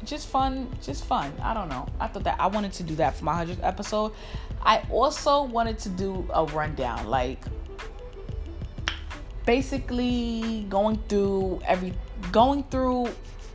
just 0.05 0.29
fun, 0.29 0.69
just 0.83 1.05
fun. 1.05 1.33
I 1.43 1.55
don't 1.55 1.69
know. 1.69 1.87
I 1.99 2.07
thought 2.07 2.25
that 2.25 2.41
I 2.41 2.47
wanted 2.47 2.73
to 2.75 2.83
do 2.83 2.95
that 2.97 3.17
for 3.17 3.25
my 3.25 3.45
100th 3.45 3.59
episode. 3.63 4.13
I 4.63 4.83
also 4.91 5.45
wanted 5.45 5.79
to 5.81 5.89
do 5.89 6.29
a 6.33 6.45
rundown, 6.47 7.07
like 7.07 7.45
basically 9.45 10.67
going 10.69 10.99
through 11.09 11.61
every 11.65 11.95
going 12.33 12.65
through 12.65 13.09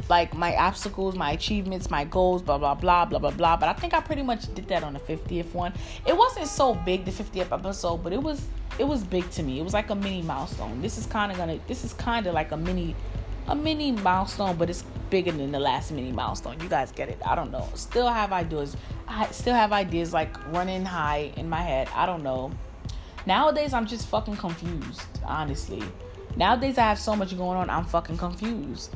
like 0.10 0.34
my 0.34 0.56
obstacles, 0.56 1.16
my 1.16 1.32
achievements, 1.32 1.90
my 1.90 2.04
goals, 2.04 2.42
blah 2.42 2.58
blah 2.58 2.76
blah 2.76 3.06
blah 3.06 3.20
blah 3.20 3.32
blah. 3.32 3.58
But 3.58 3.70
I 3.70 3.74
think 3.74 3.94
I 3.94 4.02
pretty 4.02 4.24
much 4.24 4.54
did 4.56 4.68
that 4.70 4.84
on 4.84 4.94
the 4.94 5.00
50th 5.00 5.54
one. 5.54 5.74
It 6.06 6.16
wasn't 6.16 6.48
so 6.48 6.76
big 6.76 7.06
the 7.06 7.12
50th 7.12 7.52
episode, 7.52 7.98
but 7.98 8.14
it 8.14 8.22
was 8.22 8.48
it 8.80 8.86
was 8.86 9.04
big 9.04 9.30
to 9.32 9.44
me. 9.44 9.60
It 9.60 9.64
was 9.64 9.74
like 9.74 9.90
a 9.90 9.96
mini 9.96 10.22
milestone. 10.22 10.82
This 10.82 10.98
is 10.98 11.06
kind 11.06 11.32
of 11.32 11.38
gonna 11.38 11.60
this 11.68 11.84
is 11.84 11.94
kind 11.94 12.26
of 12.28 12.34
like 12.34 12.52
a 12.52 12.58
mini 12.58 12.96
a 13.48 13.56
mini 13.56 13.92
milestone, 13.92 14.56
but 14.56 14.70
it's 14.70 14.84
bigger 15.10 15.32
than 15.32 15.52
the 15.52 15.60
last 15.60 15.92
mini 15.92 16.12
milestone. 16.12 16.60
You 16.62 16.70
guys 16.70 16.92
get 16.92 17.10
it? 17.10 17.20
I 17.26 17.36
don't 17.36 17.52
know. 17.52 17.68
Still 17.76 18.08
have 18.08 18.32
ideas. 18.32 18.76
I 19.08 19.28
still 19.28 19.54
have 19.54 19.74
ideas 19.74 20.14
like 20.14 20.36
running 20.54 20.86
high 20.86 21.34
in 21.36 21.50
my 21.50 21.62
head. 21.62 21.90
I 21.94 22.06
don't 22.06 22.24
know. 22.24 22.52
Nowadays, 23.26 23.74
I'm 23.74 23.86
just 23.86 24.08
fucking 24.08 24.38
confused, 24.38 25.20
honestly. 25.24 25.84
Nowadays, 26.36 26.78
I 26.78 26.84
have 26.84 27.00
so 27.00 27.16
much 27.16 27.38
going 27.38 27.58
on, 27.58 27.70
I'm 27.70 27.86
fucking 27.86 28.18
confused. 28.18 28.96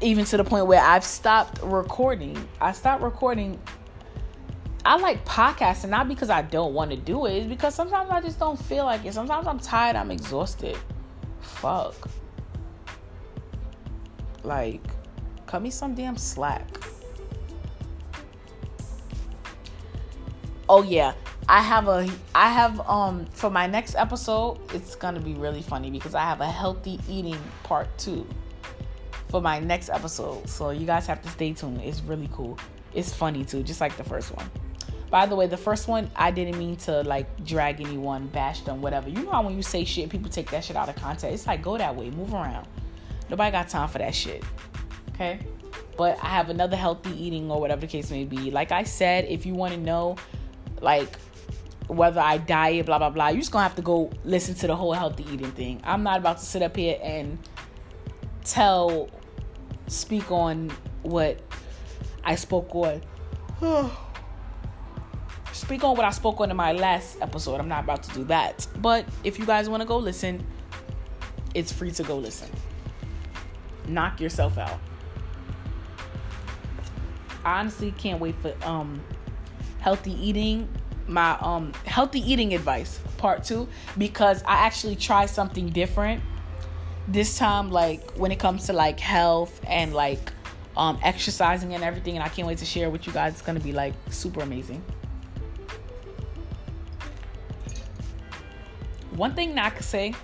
Even 0.00 0.24
to 0.26 0.36
the 0.36 0.44
point 0.44 0.66
where 0.66 0.80
I've 0.80 1.04
stopped 1.04 1.60
recording. 1.62 2.36
I 2.60 2.72
stopped 2.72 3.02
recording. 3.02 3.58
I 4.84 4.96
like 4.96 5.24
podcasting, 5.24 5.88
not 5.88 6.06
because 6.06 6.30
I 6.30 6.42
don't 6.42 6.74
want 6.74 6.90
to 6.92 6.96
do 6.96 7.26
it, 7.26 7.32
it's 7.32 7.46
because 7.48 7.74
sometimes 7.74 8.10
I 8.10 8.20
just 8.20 8.38
don't 8.38 8.58
feel 8.58 8.84
like 8.84 9.04
it. 9.04 9.14
Sometimes 9.14 9.46
I'm 9.46 9.58
tired, 9.58 9.96
I'm 9.96 10.10
exhausted. 10.10 10.78
Fuck. 11.40 12.08
Like, 14.48 14.80
cut 15.44 15.60
me 15.60 15.68
some 15.68 15.94
damn 15.94 16.16
slack. 16.16 16.66
Oh, 20.70 20.82
yeah. 20.82 21.12
I 21.50 21.60
have 21.60 21.88
a 21.88 22.06
I 22.34 22.50
have 22.50 22.80
um 22.80 23.24
for 23.32 23.48
my 23.48 23.66
next 23.66 23.94
episode, 23.94 24.58
it's 24.74 24.94
gonna 24.96 25.20
be 25.20 25.32
really 25.32 25.62
funny 25.62 25.90
because 25.90 26.14
I 26.14 26.20
have 26.20 26.42
a 26.42 26.46
healthy 26.46 27.00
eating 27.08 27.38
part 27.62 27.88
two 27.96 28.26
for 29.30 29.40
my 29.40 29.58
next 29.58 29.88
episode. 29.88 30.46
So 30.46 30.70
you 30.70 30.84
guys 30.84 31.06
have 31.06 31.22
to 31.22 31.28
stay 31.30 31.54
tuned. 31.54 31.80
It's 31.82 32.02
really 32.02 32.28
cool. 32.34 32.58
It's 32.92 33.14
funny 33.14 33.46
too, 33.46 33.62
just 33.62 33.80
like 33.80 33.96
the 33.96 34.04
first 34.04 34.34
one. 34.36 34.50
By 35.10 35.24
the 35.24 35.34
way, 35.36 35.46
the 35.46 35.56
first 35.56 35.88
one 35.88 36.10
I 36.14 36.30
didn't 36.30 36.58
mean 36.58 36.76
to 36.76 37.00
like 37.02 37.44
drag 37.46 37.80
anyone, 37.80 38.26
bash 38.26 38.60
them, 38.60 38.82
whatever. 38.82 39.08
You 39.08 39.22
know 39.22 39.30
how 39.30 39.42
when 39.42 39.56
you 39.56 39.62
say 39.62 39.84
shit, 39.84 40.10
people 40.10 40.30
take 40.30 40.50
that 40.50 40.64
shit 40.64 40.76
out 40.76 40.90
of 40.90 40.96
context. 40.96 41.34
It's 41.34 41.46
like 41.46 41.62
go 41.62 41.78
that 41.78 41.96
way, 41.96 42.10
move 42.10 42.34
around. 42.34 42.66
Nobody 43.28 43.50
got 43.50 43.68
time 43.68 43.88
for 43.88 43.98
that 43.98 44.14
shit. 44.14 44.44
Okay? 45.10 45.40
But 45.96 46.22
I 46.22 46.28
have 46.28 46.48
another 46.48 46.76
healthy 46.76 47.10
eating 47.10 47.50
or 47.50 47.60
whatever 47.60 47.82
the 47.82 47.86
case 47.86 48.10
may 48.10 48.24
be. 48.24 48.50
Like 48.50 48.72
I 48.72 48.84
said, 48.84 49.24
if 49.26 49.44
you 49.44 49.54
want 49.54 49.74
to 49.74 49.80
know 49.80 50.16
like 50.80 51.18
whether 51.88 52.20
I 52.20 52.38
diet, 52.38 52.86
blah 52.86 52.98
blah 52.98 53.10
blah. 53.10 53.28
You're 53.28 53.40
just 53.40 53.50
gonna 53.50 53.64
have 53.64 53.76
to 53.76 53.82
go 53.82 54.10
listen 54.24 54.54
to 54.56 54.66
the 54.66 54.76
whole 54.76 54.92
healthy 54.92 55.26
eating 55.32 55.50
thing. 55.52 55.80
I'm 55.84 56.02
not 56.02 56.18
about 56.18 56.38
to 56.38 56.44
sit 56.44 56.62
up 56.62 56.76
here 56.76 56.98
and 57.02 57.38
tell, 58.44 59.08
speak 59.88 60.30
on 60.30 60.70
what 61.02 61.40
I 62.24 62.34
spoke 62.36 62.74
on. 62.74 63.02
speak 65.52 65.82
on 65.82 65.96
what 65.96 66.04
I 66.04 66.10
spoke 66.10 66.40
on 66.40 66.50
in 66.50 66.56
my 66.56 66.72
last 66.72 67.20
episode. 67.20 67.58
I'm 67.58 67.68
not 67.68 67.84
about 67.84 68.02
to 68.04 68.14
do 68.14 68.24
that. 68.24 68.66
But 68.78 69.06
if 69.24 69.38
you 69.38 69.46
guys 69.46 69.68
want 69.68 69.80
to 69.80 69.86
go 69.86 69.98
listen, 69.98 70.46
it's 71.54 71.72
free 71.72 71.90
to 71.92 72.02
go 72.02 72.16
listen. 72.16 72.48
Knock 73.88 74.20
yourself 74.20 74.58
out. 74.58 74.78
I 77.44 77.60
honestly 77.60 77.92
can't 77.92 78.20
wait 78.20 78.34
for 78.42 78.54
um 78.62 79.00
healthy 79.80 80.12
eating 80.12 80.68
my 81.06 81.38
um 81.40 81.72
healthy 81.86 82.20
eating 82.20 82.54
advice 82.54 83.00
part 83.16 83.42
2 83.44 83.66
because 83.96 84.42
I 84.42 84.66
actually 84.66 84.96
try 84.96 85.26
something 85.26 85.70
different 85.70 86.22
this 87.06 87.38
time 87.38 87.70
like 87.70 88.10
when 88.12 88.30
it 88.30 88.38
comes 88.38 88.66
to 88.66 88.74
like 88.74 89.00
health 89.00 89.60
and 89.66 89.94
like 89.94 90.32
um 90.76 90.98
exercising 91.02 91.74
and 91.74 91.82
everything 91.82 92.16
and 92.16 92.22
I 92.22 92.28
can't 92.28 92.46
wait 92.46 92.58
to 92.58 92.66
share 92.66 92.90
with 92.90 93.06
you 93.06 93.12
guys 93.12 93.32
it's 93.32 93.42
going 93.42 93.56
to 93.56 93.64
be 93.64 93.72
like 93.72 93.94
super 94.10 94.40
amazing. 94.40 94.82
One 99.12 99.34
thing 99.34 99.54
that 99.54 99.64
I 99.64 99.70
could 99.70 99.84
say 99.84 100.14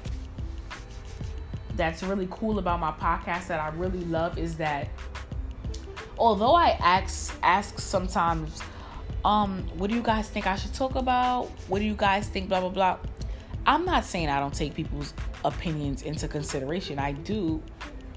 that's 1.77 2.03
really 2.03 2.29
cool 2.31 2.59
about 2.59 2.81
my 2.81 2.93
podcast 2.93 3.49
that 3.49 3.61
I 3.61 3.69
really 3.77 4.05
love 4.05 4.39
is 4.39 4.57
that 4.57 4.89
although 6.19 6.55
I 6.55 6.71
ask 6.81 7.37
ask 7.43 7.79
sometimes 7.79 8.63
um, 9.25 9.67
what 9.79 9.89
do 9.89 9.97
you 9.97 10.03
guys 10.03 10.29
think 10.29 10.47
I 10.47 10.55
should 10.57 10.75
talk 10.75 10.97
about? 10.97 11.47
What 11.69 11.79
do 11.79 11.85
you 11.85 11.95
guys 11.95 12.29
think? 12.29 12.49
Blah 12.49 12.61
blah 12.61 12.69
blah. 12.69 12.99
I'm 13.67 13.85
not 13.85 14.05
saying 14.05 14.29
I 14.29 14.39
don't 14.39 14.53
take 14.53 14.75
people's 14.75 15.15
opinions 15.45 16.03
into 16.03 16.29
consideration. 16.29 16.99
I 16.99 17.13
do. 17.13 17.63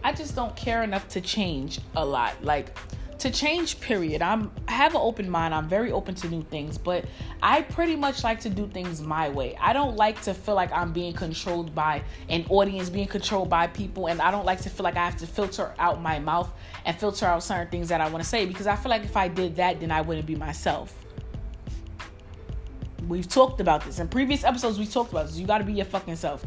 I 0.04 0.12
just 0.12 0.36
don't 0.36 0.56
care 0.56 0.84
enough 0.84 1.08
to 1.10 1.22
change 1.22 1.80
a 1.96 2.06
lot. 2.06 2.44
Like 2.44 2.78
to 3.20 3.32
change 3.32 3.80
period. 3.80 4.22
I'm 4.22 4.52
i 4.68 4.74
have 4.74 4.94
an 4.94 5.02
open 5.02 5.30
mind. 5.30 5.54
I'm 5.54 5.68
very 5.68 5.92
open 5.92 6.16
to 6.16 6.30
new 6.30 6.44
things 6.44 6.78
but 6.78 7.06
i 7.42 7.62
pretty 7.62 7.96
much 7.96 8.24
like 8.24 8.40
to 8.42 8.50
do 8.50 8.68
things 8.68 9.02
my 9.02 9.30
way. 9.30 9.58
I 9.60 9.74
don't 9.74 9.96
like 9.96 10.22
to 10.24 10.34
feel 10.34 10.56
like 10.56 10.72
i'm 10.72 10.94
being 10.94 11.14
controlled 11.14 11.74
by 11.74 12.04
an 12.30 12.46
audience 12.50 12.90
being 12.90 13.08
controlled 13.08 13.50
by 13.50 13.68
people 13.68 14.08
and 14.08 14.22
i 14.22 14.30
don't 14.32 14.46
like 14.46 14.62
to 14.62 14.70
feel 14.70 14.84
like 14.84 14.98
i 14.98 15.06
have 15.06 15.18
to 15.18 15.28
filter 15.28 15.74
out 15.80 16.02
my 16.02 16.20
mouth 16.20 16.52
and 16.86 16.98
filter 16.98 17.26
out 17.26 17.44
certain 17.44 17.70
things 17.70 17.90
that 17.90 18.02
i 18.02 18.10
want 18.10 18.24
to 18.24 18.30
say 18.30 18.46
because 18.46 18.68
i 18.68 18.76
feel 18.76 18.90
like 18.90 19.04
if 19.04 19.18
i 19.18 19.28
did 19.28 19.56
that 19.56 19.80
then 19.80 19.92
i 19.92 20.02
wouldn't 20.02 20.28
be 20.28 20.36
myself. 20.36 20.94
We've 23.08 23.28
talked 23.28 23.62
about 23.62 23.86
this. 23.86 24.00
In 24.00 24.10
previous 24.10 24.44
episodes 24.44 24.78
we 24.78 24.86
talked 24.86 25.12
about 25.12 25.28
this. 25.28 25.38
You 25.38 25.48
got 25.48 25.60
to 25.60 25.64
be 25.64 25.72
your 25.72 25.86
fucking 25.86 26.18
self. 26.18 26.46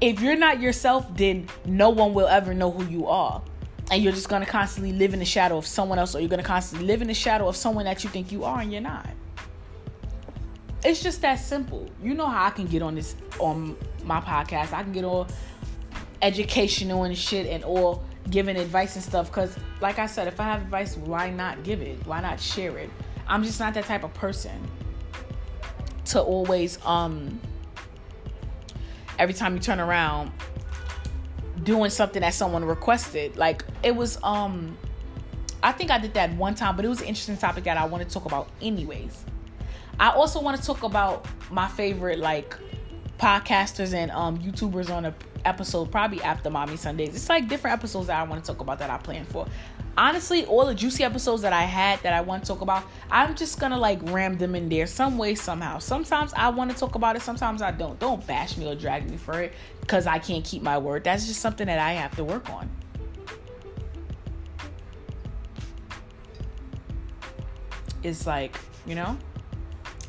If 0.00 0.20
you're 0.20 0.36
not 0.36 0.60
yourself 0.60 1.12
then 1.16 1.48
no 1.64 1.90
one 1.90 2.14
will 2.14 2.28
ever 2.28 2.54
know 2.54 2.70
who 2.70 2.84
you 2.86 3.06
are 3.08 3.42
and 3.90 4.02
you're 4.02 4.12
just 4.12 4.28
going 4.28 4.44
to 4.44 4.50
constantly 4.50 4.92
live 4.92 5.14
in 5.14 5.18
the 5.18 5.24
shadow 5.24 5.56
of 5.56 5.66
someone 5.66 5.98
else 5.98 6.14
or 6.14 6.20
you're 6.20 6.28
going 6.28 6.42
to 6.42 6.46
constantly 6.46 6.86
live 6.86 7.00
in 7.00 7.08
the 7.08 7.14
shadow 7.14 7.48
of 7.48 7.56
someone 7.56 7.84
that 7.86 8.04
you 8.04 8.10
think 8.10 8.30
you 8.30 8.44
are 8.44 8.60
and 8.60 8.72
you're 8.72 8.82
not. 8.82 9.08
It's 10.84 11.02
just 11.02 11.22
that 11.22 11.36
simple. 11.36 11.90
You 12.02 12.14
know 12.14 12.26
how 12.26 12.46
i 12.46 12.50
can 12.50 12.66
get 12.66 12.82
on 12.82 12.94
this 12.94 13.16
on 13.38 13.76
my 14.04 14.20
podcast. 14.20 14.72
I 14.72 14.82
can 14.82 14.92
get 14.92 15.04
all 15.04 15.26
educational 16.22 17.04
and 17.04 17.16
shit 17.16 17.46
and 17.46 17.64
all 17.64 18.02
giving 18.30 18.56
advice 18.56 18.94
and 18.94 19.02
stuff 19.02 19.28
because 19.28 19.56
like 19.80 19.98
i 19.98 20.04
said 20.04 20.28
if 20.28 20.38
i 20.38 20.42
have 20.42 20.60
advice 20.60 20.96
why 20.98 21.30
not 21.30 21.62
give 21.62 21.80
it? 21.80 22.04
Why 22.06 22.20
not 22.20 22.40
share 22.40 22.76
it? 22.78 22.90
I'm 23.26 23.42
just 23.42 23.58
not 23.58 23.74
that 23.74 23.84
type 23.84 24.04
of 24.04 24.12
person 24.14 24.68
to 26.06 26.20
always 26.20 26.78
um 26.84 27.40
every 29.18 29.34
time 29.34 29.54
you 29.54 29.60
turn 29.60 29.80
around 29.80 30.32
doing 31.64 31.90
something 31.90 32.22
that 32.22 32.34
someone 32.34 32.64
requested. 32.64 33.36
Like 33.36 33.64
it 33.82 33.94
was 33.94 34.18
um 34.22 34.76
I 35.62 35.72
think 35.72 35.90
I 35.90 35.98
did 35.98 36.14
that 36.14 36.32
one 36.34 36.54
time, 36.54 36.76
but 36.76 36.84
it 36.84 36.88
was 36.88 37.00
an 37.00 37.06
interesting 37.06 37.36
topic 37.36 37.64
that 37.64 37.76
I 37.76 37.84
want 37.84 38.06
to 38.06 38.12
talk 38.12 38.26
about 38.26 38.48
anyways. 38.62 39.24
I 39.98 40.10
also 40.10 40.40
want 40.40 40.60
to 40.60 40.64
talk 40.64 40.84
about 40.84 41.26
my 41.50 41.66
favorite 41.66 42.20
like 42.20 42.56
podcasters 43.18 43.94
and 43.94 44.10
um 44.12 44.38
YouTubers 44.38 44.90
on 44.90 45.06
a 45.06 45.14
episode 45.44 45.90
probably 45.90 46.22
after 46.22 46.50
Mommy 46.50 46.76
Sundays. 46.76 47.14
It's 47.14 47.28
like 47.28 47.48
different 47.48 47.76
episodes 47.76 48.06
that 48.08 48.18
I 48.18 48.22
want 48.22 48.44
to 48.44 48.52
talk 48.52 48.60
about 48.60 48.78
that 48.78 48.90
I 48.90 48.98
plan 48.98 49.24
for. 49.24 49.46
Honestly, 49.96 50.44
all 50.44 50.64
the 50.64 50.74
juicy 50.74 51.02
episodes 51.02 51.42
that 51.42 51.52
I 51.52 51.62
had 51.62 52.00
that 52.02 52.12
I 52.12 52.20
want 52.20 52.44
to 52.44 52.48
talk 52.48 52.60
about, 52.60 52.84
I'm 53.10 53.34
just 53.34 53.58
gonna 53.58 53.78
like 53.78 53.98
ram 54.04 54.36
them 54.38 54.54
in 54.54 54.68
there 54.68 54.86
some 54.86 55.18
way, 55.18 55.34
somehow. 55.34 55.78
Sometimes 55.78 56.32
I 56.34 56.50
want 56.50 56.70
to 56.70 56.76
talk 56.76 56.94
about 56.94 57.16
it, 57.16 57.22
sometimes 57.22 57.62
I 57.62 57.72
don't. 57.72 57.98
Don't 57.98 58.24
bash 58.26 58.56
me 58.56 58.68
or 58.68 58.76
drag 58.76 59.10
me 59.10 59.16
for 59.16 59.42
it 59.42 59.52
because 59.80 60.06
I 60.06 60.18
can't 60.20 60.44
keep 60.44 60.62
my 60.62 60.78
word. 60.78 61.02
That's 61.02 61.26
just 61.26 61.40
something 61.40 61.66
that 61.66 61.80
I 61.80 61.94
have 61.94 62.14
to 62.16 62.24
work 62.24 62.48
on. 62.50 62.70
It's 68.04 68.26
like, 68.26 68.56
you 68.86 68.94
know, 68.94 69.18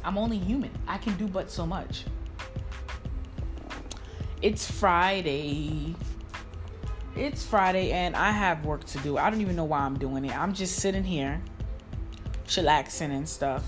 I'm 0.04 0.18
only 0.18 0.38
human. 0.38 0.70
I 0.88 1.00
can 1.00 1.18
do 1.18 1.28
but 1.28 1.50
so 1.50 1.66
much. 1.66 2.06
It's 4.42 4.72
Friday. 4.72 5.94
It's 7.14 7.46
Friday 7.46 7.92
and 7.92 8.16
I 8.16 8.32
have 8.32 8.64
work 8.64 8.86
to 8.86 8.98
do. 9.00 9.18
I 9.18 9.30
don't 9.30 9.42
even 9.42 9.58
know 9.58 9.66
why 9.66 9.80
I'm 9.80 10.00
doing 10.00 10.24
it. 10.24 10.34
I'm 10.34 10.54
just 10.54 10.78
sitting 10.78 11.04
here, 11.04 11.42
chillaxing 12.48 13.12
and 13.12 13.28
stuff, 13.28 13.66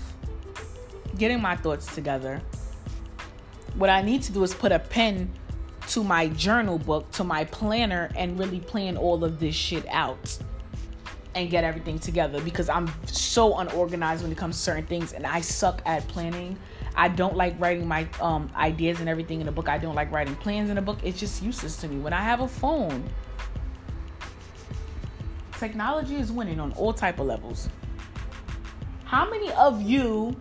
getting 1.18 1.42
my 1.42 1.56
thoughts 1.56 1.94
together. 1.94 2.40
What 3.74 3.90
I 3.90 4.00
need 4.00 4.22
to 4.22 4.32
do 4.32 4.42
is 4.44 4.54
put 4.54 4.72
a 4.72 4.78
pen 4.78 5.30
to 5.88 6.02
my 6.02 6.28
journal 6.28 6.78
book, 6.78 7.10
to 7.12 7.24
my 7.24 7.44
planner, 7.44 8.10
and 8.16 8.38
really 8.38 8.60
plan 8.60 8.96
all 8.96 9.24
of 9.24 9.40
this 9.40 9.54
shit 9.54 9.86
out 9.88 10.38
and 11.34 11.50
get 11.50 11.64
everything 11.64 11.98
together 11.98 12.40
because 12.40 12.70
I'm 12.70 12.90
so 13.04 13.58
unorganized 13.58 14.22
when 14.22 14.32
it 14.32 14.38
comes 14.38 14.56
to 14.56 14.62
certain 14.62 14.86
things 14.86 15.12
and 15.12 15.26
I 15.26 15.42
suck 15.42 15.82
at 15.84 16.08
planning. 16.08 16.58
I 16.94 17.08
don't 17.08 17.36
like 17.36 17.58
writing 17.58 17.88
my 17.88 18.06
um, 18.20 18.50
ideas 18.54 19.00
and 19.00 19.08
everything 19.08 19.40
in 19.40 19.48
a 19.48 19.52
book. 19.52 19.68
I 19.68 19.78
don't 19.78 19.94
like 19.94 20.12
writing 20.12 20.36
plans 20.36 20.70
in 20.70 20.78
a 20.78 20.82
book. 20.82 20.98
It's 21.02 21.18
just 21.18 21.42
useless 21.42 21.76
to 21.78 21.88
me. 21.88 21.98
When 21.98 22.12
I 22.12 22.20
have 22.20 22.40
a 22.40 22.48
phone, 22.48 23.04
technology 25.58 26.16
is 26.16 26.30
winning 26.30 26.60
on 26.60 26.72
all 26.72 26.92
type 26.92 27.18
of 27.18 27.26
levels. 27.26 27.68
How 29.04 29.28
many 29.28 29.52
of 29.52 29.82
you 29.82 30.36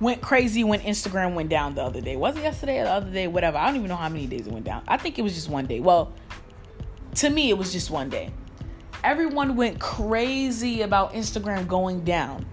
went 0.00 0.20
crazy 0.20 0.64
when 0.64 0.80
Instagram 0.80 1.34
went 1.34 1.48
down 1.48 1.74
the 1.74 1.82
other 1.82 2.00
day? 2.00 2.16
Was 2.16 2.36
it 2.36 2.42
yesterday 2.42 2.80
or 2.80 2.84
the 2.84 2.92
other 2.92 3.10
day? 3.10 3.26
Whatever. 3.26 3.58
I 3.58 3.66
don't 3.66 3.76
even 3.76 3.88
know 3.88 3.96
how 3.96 4.08
many 4.08 4.26
days 4.26 4.46
it 4.46 4.52
went 4.52 4.64
down. 4.64 4.82
I 4.88 4.96
think 4.96 5.18
it 5.18 5.22
was 5.22 5.34
just 5.34 5.48
one 5.48 5.66
day. 5.66 5.80
Well, 5.80 6.12
to 7.16 7.30
me, 7.30 7.50
it 7.50 7.58
was 7.58 7.72
just 7.72 7.90
one 7.90 8.08
day. 8.08 8.30
Everyone 9.06 9.54
went 9.54 9.78
crazy 9.78 10.82
about 10.82 11.12
Instagram 11.12 11.68
going 11.68 12.00
down. 12.00 12.44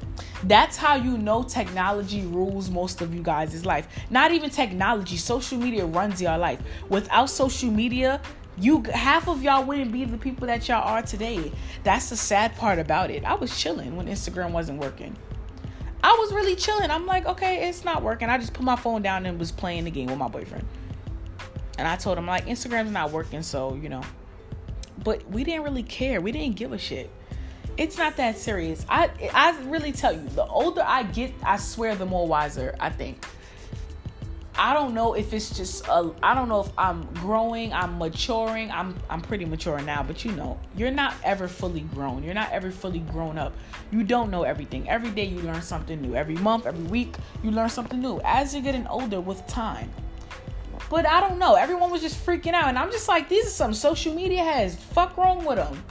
That's 0.43 0.77
how 0.77 0.93
you 0.93 1.17
know 1.17 1.41
technology 1.41 2.27
rules 2.27 2.69
most 2.69 3.01
of 3.01 3.11
you 3.11 3.23
guys' 3.23 3.65
life. 3.65 3.87
Not 4.11 4.31
even 4.31 4.51
technology, 4.51 5.17
social 5.17 5.57
media 5.57 5.83
runs 5.87 6.21
your 6.21 6.37
life. 6.37 6.59
Without 6.89 7.31
social 7.31 7.71
media, 7.71 8.21
you 8.59 8.83
half 8.93 9.27
of 9.27 9.41
y'all 9.41 9.65
wouldn't 9.65 9.91
be 9.91 10.05
the 10.05 10.15
people 10.15 10.45
that 10.45 10.67
y'all 10.67 10.87
are 10.87 11.01
today. 11.01 11.51
That's 11.83 12.11
the 12.11 12.15
sad 12.15 12.55
part 12.55 12.77
about 12.77 13.09
it. 13.09 13.23
I 13.23 13.33
was 13.33 13.59
chilling 13.59 13.95
when 13.95 14.05
Instagram 14.05 14.51
wasn't 14.51 14.79
working. 14.79 15.17
I 16.03 16.15
was 16.19 16.31
really 16.31 16.55
chilling. 16.55 16.91
I'm 16.91 17.07
like, 17.07 17.25
okay, 17.25 17.67
it's 17.67 17.83
not 17.83 18.03
working. 18.03 18.29
I 18.29 18.37
just 18.37 18.53
put 18.53 18.63
my 18.63 18.75
phone 18.75 19.01
down 19.01 19.25
and 19.25 19.39
was 19.39 19.51
playing 19.51 19.85
the 19.85 19.91
game 19.91 20.05
with 20.05 20.19
my 20.19 20.27
boyfriend. 20.27 20.67
And 21.79 21.87
I 21.87 21.95
told 21.95 22.19
him 22.19 22.27
like 22.27 22.45
Instagram's 22.45 22.91
not 22.91 23.11
working, 23.11 23.41
so 23.41 23.73
you 23.73 23.89
know. 23.89 24.03
But 25.03 25.29
we 25.29 25.43
didn't 25.43 25.63
really 25.63 25.83
care. 25.83 26.21
We 26.21 26.31
didn't 26.31 26.55
give 26.55 26.73
a 26.73 26.77
shit 26.77 27.09
it's 27.77 27.97
not 27.97 28.17
that 28.17 28.37
serious. 28.37 28.85
I 28.87 29.09
I 29.33 29.59
really 29.63 29.91
tell 29.91 30.13
you, 30.13 30.27
the 30.29 30.45
older 30.45 30.83
I 30.85 31.03
get, 31.03 31.33
I 31.43 31.57
swear 31.57 31.95
the 31.95 32.05
more 32.05 32.27
wiser 32.27 32.75
I 32.79 32.89
think. 32.89 33.25
I 34.55 34.75
don't 34.75 34.93
know 34.93 35.15
if 35.15 35.33
it's 35.33 35.57
just 35.57 35.87
a, 35.87 36.13
I 36.21 36.35
don't 36.35 36.47
know 36.47 36.61
if 36.61 36.69
I'm 36.77 37.11
growing, 37.15 37.73
I'm 37.73 37.97
maturing. 37.97 38.69
I'm 38.69 38.95
I'm 39.09 39.21
pretty 39.21 39.45
mature 39.45 39.81
now, 39.81 40.03
but 40.03 40.23
you 40.23 40.31
know, 40.33 40.59
you're 40.77 40.91
not 40.91 41.15
ever 41.23 41.47
fully 41.47 41.81
grown. 41.81 42.23
You're 42.23 42.35
not 42.35 42.51
ever 42.51 42.69
fully 42.69 42.99
grown 42.99 43.39
up. 43.39 43.53
You 43.91 44.03
don't 44.03 44.29
know 44.29 44.43
everything. 44.43 44.87
Every 44.87 45.09
day 45.09 45.25
you 45.25 45.39
learn 45.39 45.63
something 45.63 45.99
new. 45.99 46.13
Every 46.15 46.35
month, 46.35 46.67
every 46.67 46.85
week, 46.85 47.15
you 47.43 47.49
learn 47.49 47.69
something 47.69 47.99
new. 47.99 48.21
As 48.23 48.53
you're 48.53 48.61
getting 48.61 48.85
older 48.85 49.19
with 49.19 49.45
time. 49.47 49.91
But 50.93 51.07
I 51.07 51.21
don't 51.21 51.39
know. 51.39 51.55
Everyone 51.55 51.89
was 51.89 52.03
just 52.03 52.23
freaking 52.23 52.53
out 52.53 52.65
and 52.65 52.77
I'm 52.77 52.91
just 52.91 53.07
like, 53.07 53.27
these 53.27 53.47
are 53.47 53.49
some 53.49 53.73
social 53.73 54.13
media 54.13 54.43
has. 54.43 54.75
Fuck 54.75 55.17
wrong 55.17 55.43
with 55.43 55.55
them. 55.55 55.83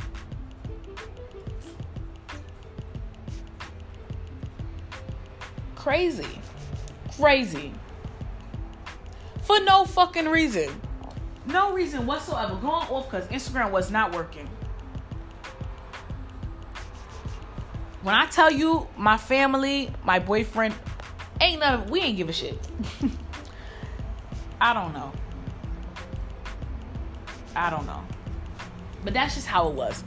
Crazy. 5.74 6.38
Crazy. 7.16 7.72
For 9.42 9.58
no 9.64 9.86
fucking 9.86 10.28
reason. 10.28 10.70
No 11.46 11.72
reason 11.72 12.06
whatsoever. 12.06 12.54
Going 12.54 12.86
off 12.86 13.10
because 13.10 13.26
Instagram 13.26 13.72
was 13.72 13.90
not 13.90 14.12
working. 14.14 14.48
When 18.02 18.14
I 18.14 18.26
tell 18.26 18.52
you 18.52 18.86
my 18.96 19.16
family, 19.16 19.92
my 20.04 20.20
boyfriend, 20.20 20.76
ain't 21.40 21.58
none 21.58 21.90
we 21.90 22.02
ain't 22.02 22.16
give 22.16 22.28
a 22.28 22.32
shit. 22.32 22.56
I 24.62 24.72
don't 24.72 24.92
know. 24.92 25.12
I 27.56 27.68
don't 27.68 27.84
know. 27.84 28.00
But 29.02 29.12
that's 29.12 29.34
just 29.34 29.48
how 29.48 29.68
it 29.68 29.74
was. 29.74 30.04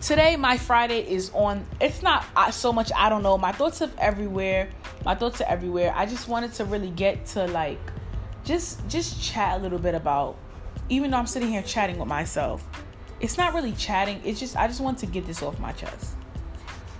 Today 0.00 0.36
my 0.36 0.56
friday 0.56 1.00
is 1.00 1.30
on 1.34 1.64
it's 1.80 2.02
not 2.02 2.24
uh, 2.36 2.50
so 2.50 2.72
much 2.72 2.90
i 2.96 3.08
don't 3.08 3.22
know. 3.22 3.38
My 3.38 3.52
thoughts 3.52 3.82
are 3.82 3.90
everywhere 3.98 4.70
my 5.04 5.14
thoughts 5.14 5.40
are 5.40 5.48
everywhere. 5.48 5.92
I 5.94 6.06
just 6.06 6.28
wanted 6.28 6.52
to 6.54 6.64
really 6.64 6.90
get 6.90 7.24
to 7.26 7.46
like 7.46 7.80
just 8.44 8.86
just 8.88 9.22
chat 9.22 9.60
a 9.60 9.62
little 9.62 9.78
bit 9.78 9.94
about 9.94 10.36
even 10.88 11.10
though 11.10 11.18
i'm 11.18 11.26
sitting 11.26 11.48
here 11.48 11.62
chatting 11.62 11.98
with 11.98 12.08
myself 12.08 12.66
it's 13.20 13.36
not 13.36 13.52
really 13.54 13.72
chatting. 13.72 14.20
It's 14.24 14.40
just 14.40 14.56
i 14.56 14.66
just 14.66 14.80
want 14.80 14.98
to 14.98 15.06
get 15.06 15.24
this 15.24 15.40
off 15.42 15.58
my 15.60 15.70
chest. 15.72 16.16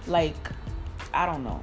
Like 0.07 0.37
i 1.13 1.27
don't 1.27 1.43
know. 1.43 1.61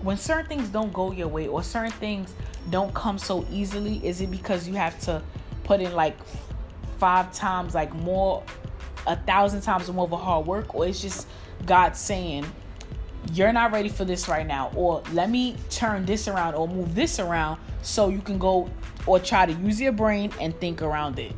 When 0.00 0.16
certain 0.16 0.46
things 0.46 0.68
don't 0.70 0.92
go 0.94 1.12
your 1.12 1.28
way 1.28 1.46
or 1.46 1.62
certain 1.62 1.92
things 1.92 2.34
don't 2.70 2.94
come 2.94 3.18
so 3.18 3.46
easily 3.50 4.04
is 4.04 4.20
it 4.20 4.30
because 4.30 4.66
you 4.66 4.74
have 4.74 4.98
to 5.00 5.22
put 5.64 5.80
in 5.80 5.92
like 5.94 6.16
five 6.98 7.32
times 7.32 7.74
like 7.74 7.94
more 7.94 8.42
a 9.06 9.16
thousand 9.16 9.60
times 9.60 9.90
more 9.90 10.04
of 10.04 10.12
a 10.12 10.16
hard 10.16 10.46
work, 10.46 10.74
or 10.74 10.86
it's 10.86 11.00
just 11.00 11.28
God 11.64 11.96
saying, 11.96 12.44
You're 13.32 13.52
not 13.52 13.72
ready 13.72 13.88
for 13.88 14.04
this 14.04 14.28
right 14.28 14.46
now, 14.46 14.70
or 14.74 15.02
let 15.12 15.30
me 15.30 15.56
turn 15.70 16.04
this 16.04 16.28
around 16.28 16.54
or 16.54 16.68
move 16.68 16.94
this 16.94 17.18
around 17.18 17.60
so 17.82 18.08
you 18.08 18.20
can 18.20 18.38
go 18.38 18.68
or 19.06 19.18
try 19.20 19.46
to 19.46 19.52
use 19.52 19.80
your 19.80 19.92
brain 19.92 20.32
and 20.40 20.58
think 20.60 20.82
around 20.82 21.18
it. 21.18 21.32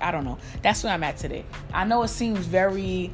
I 0.00 0.10
don't 0.10 0.24
know. 0.24 0.38
That's 0.62 0.82
where 0.82 0.92
I'm 0.92 1.04
at 1.04 1.16
today. 1.16 1.44
I 1.72 1.84
know 1.84 2.02
it 2.02 2.08
seems 2.08 2.40
very 2.40 3.12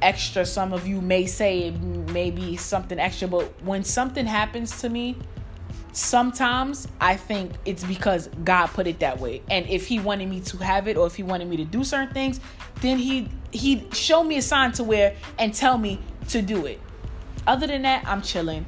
extra. 0.00 0.44
Some 0.44 0.72
of 0.72 0.86
you 0.86 1.00
may 1.00 1.26
say 1.26 1.70
it 2.12 2.14
may 2.14 2.30
be 2.30 2.56
something 2.56 2.98
extra, 2.98 3.26
but 3.26 3.44
when 3.62 3.84
something 3.84 4.26
happens 4.26 4.80
to 4.82 4.88
me, 4.88 5.16
sometimes 5.92 6.86
I 7.00 7.16
think 7.16 7.52
it's 7.64 7.84
because 7.84 8.28
God 8.44 8.66
put 8.68 8.86
it 8.86 9.00
that 9.00 9.18
way. 9.18 9.42
And 9.50 9.66
if 9.68 9.86
he 9.86 9.98
wanted 9.98 10.28
me 10.28 10.40
to 10.40 10.58
have 10.58 10.88
it 10.88 10.96
or 10.96 11.06
if 11.06 11.14
he 11.14 11.22
wanted 11.22 11.48
me 11.48 11.56
to 11.56 11.64
do 11.64 11.84
certain 11.84 12.12
things, 12.12 12.40
then 12.80 12.98
he 12.98 13.28
he 13.50 13.86
show 13.92 14.24
me 14.24 14.36
a 14.38 14.42
sign 14.42 14.72
to 14.72 14.84
where 14.84 15.16
and 15.38 15.54
tell 15.54 15.78
me 15.78 16.00
to 16.28 16.42
do 16.42 16.66
it. 16.66 16.80
Other 17.46 17.66
than 17.66 17.82
that, 17.82 18.06
I'm 18.06 18.22
chilling. 18.22 18.66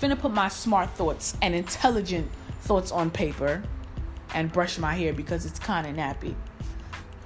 Finna 0.00 0.18
put 0.18 0.32
my 0.32 0.48
smart 0.48 0.90
thoughts 0.90 1.36
and 1.42 1.54
intelligent 1.54 2.30
thoughts 2.62 2.92
on 2.92 3.10
paper 3.10 3.62
and 4.34 4.52
brush 4.52 4.78
my 4.78 4.94
hair 4.94 5.12
because 5.12 5.44
it's 5.46 5.58
kind 5.58 5.86
of 5.86 5.96
nappy. 5.96 6.34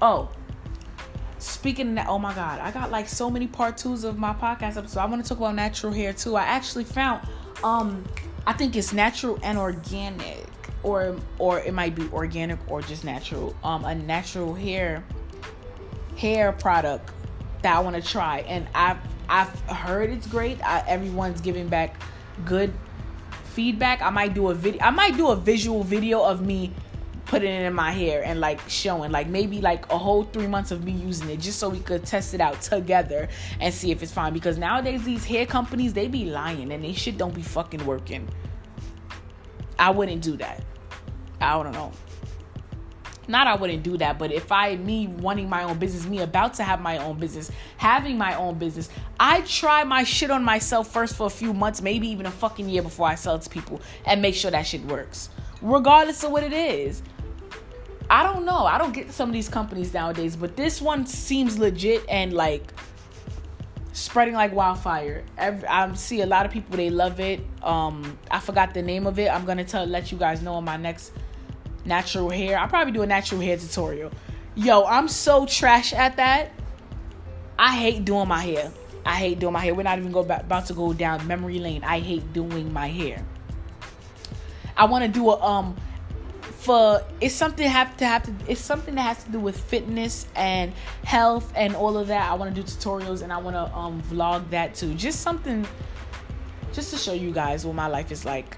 Oh, 0.00 0.30
speaking 1.42 1.90
of 1.90 1.94
that, 1.96 2.06
oh 2.08 2.18
my 2.18 2.34
god, 2.34 2.60
I 2.60 2.70
got 2.70 2.90
like 2.90 3.08
so 3.08 3.30
many 3.30 3.46
part 3.46 3.76
twos 3.76 4.04
of 4.04 4.18
my 4.18 4.32
podcast 4.32 4.76
episode. 4.76 5.00
I 5.00 5.06
want 5.06 5.22
to 5.22 5.28
talk 5.28 5.38
about 5.38 5.54
natural 5.54 5.92
hair 5.92 6.12
too. 6.12 6.36
I 6.36 6.42
actually 6.42 6.84
found 6.84 7.26
um 7.62 8.04
I 8.46 8.52
think 8.52 8.74
it's 8.76 8.92
natural 8.92 9.38
and 9.42 9.56
organic, 9.58 10.46
or 10.82 11.16
or 11.38 11.60
it 11.60 11.74
might 11.74 11.94
be 11.94 12.08
organic 12.12 12.58
or 12.68 12.82
just 12.82 13.04
natural. 13.04 13.54
Um, 13.62 13.84
a 13.84 13.94
natural 13.94 14.54
hair 14.54 15.04
hair 16.16 16.52
product 16.52 17.10
that 17.62 17.76
I 17.76 17.80
want 17.80 17.96
to 17.96 18.02
try, 18.02 18.40
and 18.40 18.66
I've 18.74 18.98
I've 19.28 19.60
heard 19.62 20.10
it's 20.10 20.26
great. 20.26 20.60
I, 20.62 20.84
everyone's 20.86 21.40
giving 21.40 21.68
back 21.68 21.96
good 22.44 22.72
feedback. 23.44 24.02
I 24.02 24.10
might 24.10 24.34
do 24.34 24.48
a 24.48 24.54
video. 24.54 24.82
I 24.82 24.90
might 24.90 25.16
do 25.16 25.28
a 25.28 25.36
visual 25.36 25.84
video 25.84 26.22
of 26.22 26.44
me 26.44 26.72
putting 27.32 27.50
it 27.50 27.62
in 27.62 27.72
my 27.72 27.90
hair 27.90 28.22
and 28.22 28.40
like 28.40 28.60
showing 28.68 29.10
like 29.10 29.26
maybe 29.26 29.62
like 29.62 29.90
a 29.90 29.96
whole 29.96 30.22
three 30.22 30.46
months 30.46 30.70
of 30.70 30.84
me 30.84 30.92
using 30.92 31.30
it 31.30 31.40
just 31.40 31.58
so 31.58 31.66
we 31.66 31.78
could 31.78 32.04
test 32.04 32.34
it 32.34 32.42
out 32.42 32.60
together 32.60 33.26
and 33.58 33.72
see 33.72 33.90
if 33.90 34.02
it's 34.02 34.12
fine 34.12 34.34
because 34.34 34.58
nowadays 34.58 35.02
these 35.04 35.24
hair 35.24 35.46
companies 35.46 35.94
they 35.94 36.08
be 36.08 36.26
lying 36.26 36.70
and 36.74 36.84
they 36.84 36.92
shit 36.92 37.16
don't 37.16 37.34
be 37.34 37.40
fucking 37.40 37.82
working 37.86 38.28
i 39.78 39.88
wouldn't 39.88 40.20
do 40.20 40.36
that 40.36 40.62
i 41.40 41.54
don't 41.54 41.72
know 41.72 41.90
not 43.28 43.46
I 43.46 43.54
wouldn't 43.54 43.84
do 43.84 43.96
that, 43.98 44.18
but 44.18 44.32
if 44.32 44.50
I 44.50 44.74
me 44.74 45.06
wanting 45.06 45.48
my 45.48 45.62
own 45.62 45.78
business, 45.78 46.06
me 46.06 46.22
about 46.22 46.54
to 46.54 46.64
have 46.64 46.80
my 46.80 46.98
own 46.98 47.20
business, 47.20 47.52
having 47.76 48.18
my 48.18 48.34
own 48.34 48.58
business, 48.58 48.88
I 49.18 49.42
try 49.42 49.84
my 49.84 50.02
shit 50.02 50.32
on 50.32 50.42
myself 50.42 50.92
first 50.92 51.14
for 51.14 51.28
a 51.28 51.30
few 51.30 51.54
months, 51.54 51.80
maybe 51.80 52.08
even 52.08 52.26
a 52.26 52.32
fucking 52.32 52.68
year 52.68 52.82
before 52.82 53.06
I 53.06 53.14
sell 53.14 53.36
it 53.36 53.42
to 53.42 53.48
people 53.48 53.80
and 54.06 54.20
make 54.20 54.34
sure 54.34 54.50
that 54.50 54.66
shit 54.66 54.84
works. 54.86 55.30
Regardless 55.62 56.24
of 56.24 56.32
what 56.32 56.42
it 56.42 56.52
is. 56.52 57.00
I 58.12 58.22
don't 58.24 58.44
know. 58.44 58.66
I 58.66 58.76
don't 58.76 58.92
get 58.92 59.10
some 59.10 59.30
of 59.30 59.32
these 59.32 59.48
companies 59.48 59.94
nowadays, 59.94 60.36
but 60.36 60.54
this 60.54 60.82
one 60.82 61.06
seems 61.06 61.58
legit 61.58 62.04
and 62.10 62.34
like 62.34 62.74
spreading 63.94 64.34
like 64.34 64.52
wildfire. 64.52 65.24
Every, 65.38 65.66
I 65.66 65.90
see 65.94 66.20
a 66.20 66.26
lot 66.26 66.44
of 66.44 66.52
people 66.52 66.76
they 66.76 66.90
love 66.90 67.20
it. 67.20 67.40
Um, 67.62 68.18
I 68.30 68.38
forgot 68.38 68.74
the 68.74 68.82
name 68.82 69.06
of 69.06 69.18
it. 69.18 69.30
I'm 69.30 69.46
gonna 69.46 69.64
tell 69.64 69.86
let 69.86 70.12
you 70.12 70.18
guys 70.18 70.42
know 70.42 70.58
in 70.58 70.64
my 70.64 70.76
next 70.76 71.12
natural 71.86 72.28
hair. 72.28 72.58
I'll 72.58 72.68
probably 72.68 72.92
do 72.92 73.00
a 73.00 73.06
natural 73.06 73.40
hair 73.40 73.56
tutorial. 73.56 74.12
Yo, 74.56 74.84
I'm 74.84 75.08
so 75.08 75.46
trash 75.46 75.94
at 75.94 76.18
that. 76.18 76.52
I 77.58 77.74
hate 77.74 78.04
doing 78.04 78.28
my 78.28 78.42
hair. 78.42 78.70
I 79.06 79.14
hate 79.14 79.38
doing 79.38 79.54
my 79.54 79.60
hair. 79.60 79.74
We're 79.74 79.84
not 79.84 79.98
even 79.98 80.12
go 80.12 80.22
back, 80.22 80.42
about 80.42 80.66
to 80.66 80.74
go 80.74 80.92
down 80.92 81.26
memory 81.26 81.60
lane. 81.60 81.82
I 81.82 82.00
hate 82.00 82.30
doing 82.34 82.74
my 82.74 82.88
hair. 82.88 83.24
I 84.76 84.84
want 84.84 85.02
to 85.02 85.08
do 85.08 85.30
a 85.30 85.42
um 85.42 85.76
for 86.62 87.02
it's 87.20 87.34
something 87.34 87.68
have 87.68 87.96
to 87.96 88.06
have 88.06 88.22
to 88.22 88.32
it's 88.46 88.60
something 88.60 88.94
that 88.94 89.02
has 89.02 89.24
to 89.24 89.32
do 89.32 89.40
with 89.40 89.58
fitness 89.58 90.28
and 90.36 90.72
health 91.02 91.52
and 91.56 91.74
all 91.74 91.98
of 91.98 92.06
that. 92.06 92.30
I 92.30 92.34
want 92.34 92.54
to 92.54 92.62
do 92.62 92.64
tutorials 92.64 93.22
and 93.22 93.32
I 93.32 93.38
want 93.38 93.56
to 93.56 93.74
um 93.74 94.00
vlog 94.02 94.48
that 94.50 94.76
too. 94.76 94.94
Just 94.94 95.22
something 95.22 95.66
just 96.72 96.92
to 96.92 96.96
show 96.96 97.14
you 97.14 97.32
guys 97.32 97.66
what 97.66 97.74
my 97.74 97.88
life 97.88 98.12
is 98.12 98.24
like. 98.24 98.56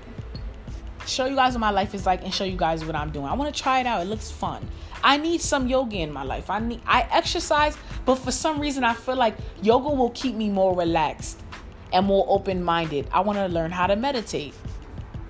Show 1.06 1.24
you 1.24 1.34
guys 1.34 1.54
what 1.54 1.60
my 1.60 1.70
life 1.70 1.94
is 1.94 2.04
like 2.04 2.22
and 2.22 2.32
show 2.32 2.44
you 2.44 2.58
guys 2.58 2.84
what 2.84 2.94
I'm 2.94 3.10
doing. 3.10 3.24
I 3.24 3.32
want 3.32 3.54
to 3.54 3.62
try 3.62 3.80
it 3.80 3.86
out. 3.86 4.02
It 4.02 4.10
looks 4.10 4.30
fun. 4.30 4.68
I 5.02 5.16
need 5.16 5.40
some 5.40 5.66
yoga 5.66 5.96
in 5.96 6.12
my 6.12 6.24
life. 6.24 6.50
I 6.50 6.58
need 6.58 6.82
I 6.86 7.08
exercise, 7.10 7.78
but 8.04 8.16
for 8.16 8.32
some 8.32 8.60
reason 8.60 8.84
I 8.84 8.92
feel 8.92 9.16
like 9.16 9.34
yoga 9.62 9.88
will 9.88 10.10
keep 10.10 10.34
me 10.34 10.50
more 10.50 10.76
relaxed 10.76 11.40
and 11.90 12.04
more 12.04 12.26
open-minded. 12.28 13.08
I 13.12 13.20
want 13.20 13.38
to 13.38 13.46
learn 13.46 13.70
how 13.70 13.86
to 13.86 13.96
meditate. 13.96 14.52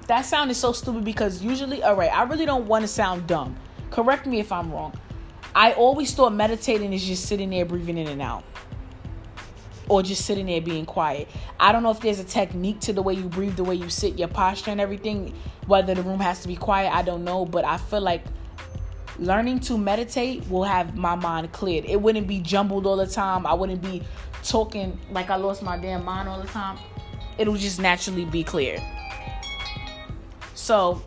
That 0.07 0.23
sounded 0.27 0.55
so 0.55 0.73
stupid 0.73 1.05
because 1.05 1.43
usually, 1.43 1.83
all 1.83 1.97
right, 1.97 2.13
I 2.13 2.25
really 2.25 2.45
don't 2.45 2.67
want 2.67 2.83
to 2.83 2.89
sound 2.89 3.27
dumb. 3.27 3.57
Correct 3.91 4.27
me 4.27 4.39
if 4.39 4.53
I'm 4.53 4.71
wrong. 4.71 4.95
I 5.55 5.73
always 5.73 6.13
thought 6.15 6.35
meditating 6.35 6.93
is 6.93 7.05
just 7.05 7.27
sitting 7.27 7.51
there 7.51 7.65
breathing 7.65 7.97
in 7.97 8.09
and 8.09 8.21
out 8.21 8.45
or 9.89 10.03
just 10.03 10.25
sitting 10.25 10.47
there 10.47 10.61
being 10.61 10.87
quiet. 10.87 11.29
I 11.61 11.73
don't 11.73 11.83
know 11.83 11.91
if 11.91 12.01
there's 12.01 12.19
a 12.19 12.25
technique 12.25 12.81
to 12.81 12.93
the 12.93 13.03
way 13.03 13.15
you 13.15 13.29
breathe, 13.29 13.57
the 13.57 13.65
way 13.65 13.75
you 13.75 13.89
sit, 13.91 14.19
your 14.19 14.29
posture, 14.29 14.71
and 14.71 14.81
everything, 14.81 15.35
whether 15.67 15.95
the 15.95 16.03
room 16.03 16.21
has 16.21 16.41
to 16.41 16.49
be 16.49 16.57
quiet, 16.57 16.93
I 16.93 17.03
don't 17.03 17.25
know, 17.25 17.45
but 17.45 17.65
I 17.65 17.77
feel 17.77 18.01
like 18.01 18.25
learning 19.19 19.61
to 19.61 19.79
meditate 19.79 20.49
will 20.49 20.65
have 20.65 20.97
my 20.97 21.15
mind 21.15 21.53
cleared. 21.53 21.85
It 21.85 22.01
wouldn't 22.01 22.27
be 22.27 22.41
jumbled 22.41 22.87
all 22.87 22.97
the 22.97 23.07
time. 23.07 23.47
I 23.47 23.55
wouldn't 23.55 23.83
be 23.83 24.03
talking 24.43 24.99
like 25.11 25.31
I 25.31 25.37
lost 25.37 25.63
my 25.63 25.79
damn 25.79 26.05
mind 26.05 26.29
all 26.29 26.41
the 26.41 26.49
time. 26.49 26.79
It'll 27.39 27.57
just 27.57 27.81
naturally 27.81 28.25
be 28.25 28.43
clear. 28.43 28.81
So, 30.65 31.03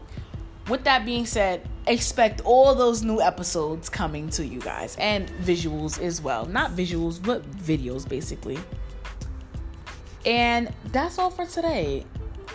with 0.69 0.83
that 0.83 1.03
being 1.03 1.25
said, 1.25 1.67
expect 1.87 2.41
all 2.41 2.75
those 2.75 3.01
new 3.01 3.19
episodes 3.19 3.89
coming 3.89 4.29
to 4.29 4.45
you 4.45 4.59
guys 4.59 4.95
and 4.99 5.27
visuals 5.41 5.99
as 5.99 6.21
well. 6.21 6.45
Not 6.45 6.73
visuals, 6.73 7.19
but 7.19 7.41
videos 7.53 8.07
basically. 8.07 8.59
And 10.27 10.71
that's 10.91 11.17
all 11.17 11.31
for 11.31 11.47
today. 11.47 12.05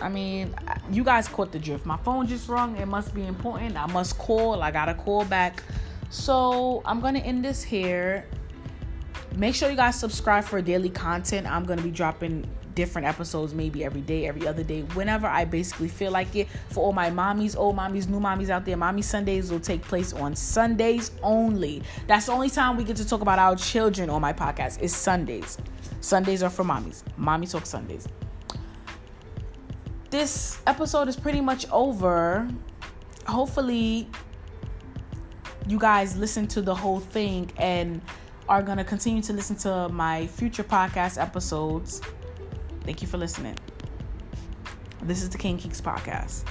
I 0.01 0.07
mean, 0.07 0.55
you 0.91 1.03
guys 1.03 1.27
caught 1.27 1.51
the 1.51 1.59
drift. 1.59 1.85
My 1.85 1.97
phone 1.97 2.25
just 2.25 2.47
rung. 2.47 2.77
It 2.77 2.87
must 2.87 3.13
be 3.13 3.27
important. 3.27 3.75
I 3.75 3.87
must 3.87 4.17
call. 4.17 4.63
I 4.63 4.71
got 4.71 4.85
to 4.85 4.93
call 4.93 5.25
back. 5.25 5.61
So, 6.09 6.83
I'm 6.85 7.01
going 7.01 7.15
to 7.15 7.21
end 7.21 7.43
this 7.43 7.61
here. 7.61 8.25
Make 9.35 9.55
sure 9.55 9.69
you 9.69 9.75
guys 9.75 9.99
subscribe 9.99 10.45
for 10.45 10.61
daily 10.61 10.89
content. 10.89 11.51
I'm 11.51 11.65
going 11.65 11.79
to 11.79 11.83
be 11.83 11.91
dropping 11.91 12.47
different 12.75 13.07
episodes 13.07 13.53
maybe 13.53 13.83
every 13.83 14.01
day, 14.01 14.27
every 14.27 14.47
other 14.47 14.63
day, 14.63 14.81
whenever 14.93 15.27
I 15.27 15.45
basically 15.45 15.87
feel 15.87 16.11
like 16.11 16.35
it. 16.35 16.47
For 16.69 16.83
all 16.83 16.93
my 16.93 17.09
mommies, 17.09 17.57
old 17.57 17.75
mommies, 17.75 18.07
new 18.07 18.19
mommies 18.19 18.49
out 18.49 18.65
there, 18.65 18.77
Mommy 18.77 19.01
Sundays 19.01 19.51
will 19.51 19.59
take 19.59 19.81
place 19.81 20.13
on 20.13 20.35
Sundays 20.35 21.11
only. 21.21 21.83
That's 22.07 22.27
the 22.27 22.31
only 22.31 22.49
time 22.49 22.77
we 22.77 22.83
get 22.83 22.95
to 22.97 23.07
talk 23.07 23.21
about 23.21 23.39
our 23.39 23.55
children 23.55 24.09
on 24.09 24.21
my 24.21 24.33
podcast 24.33 24.81
is 24.81 24.95
Sundays. 24.95 25.57
Sundays 26.01 26.43
are 26.43 26.49
for 26.49 26.63
mommies. 26.63 27.03
Mommy 27.17 27.47
Talk 27.47 27.65
Sundays. 27.65 28.07
This 30.09 30.61
episode 30.67 31.07
is 31.07 31.15
pretty 31.15 31.41
much 31.41 31.65
over. 31.71 32.47
Hopefully, 33.25 34.07
you 35.67 35.79
guys 35.79 36.17
listen 36.17 36.45
to 36.47 36.61
the 36.61 36.75
whole 36.75 36.99
thing 36.99 37.49
and 37.57 38.01
are 38.49 38.61
going 38.61 38.77
to 38.77 38.83
continue 38.83 39.21
to 39.21 39.33
listen 39.33 39.55
to 39.55 39.89
my 39.89 40.27
future 40.27 40.63
podcast 40.63 41.21
episodes. 41.21 42.01
Thank 42.83 43.01
you 43.01 43.07
for 43.07 43.17
listening. 43.17 43.57
This 45.01 45.21
is 45.21 45.29
the 45.29 45.37
King 45.37 45.57
Kiiks 45.57 45.81
podcast. 45.81 46.43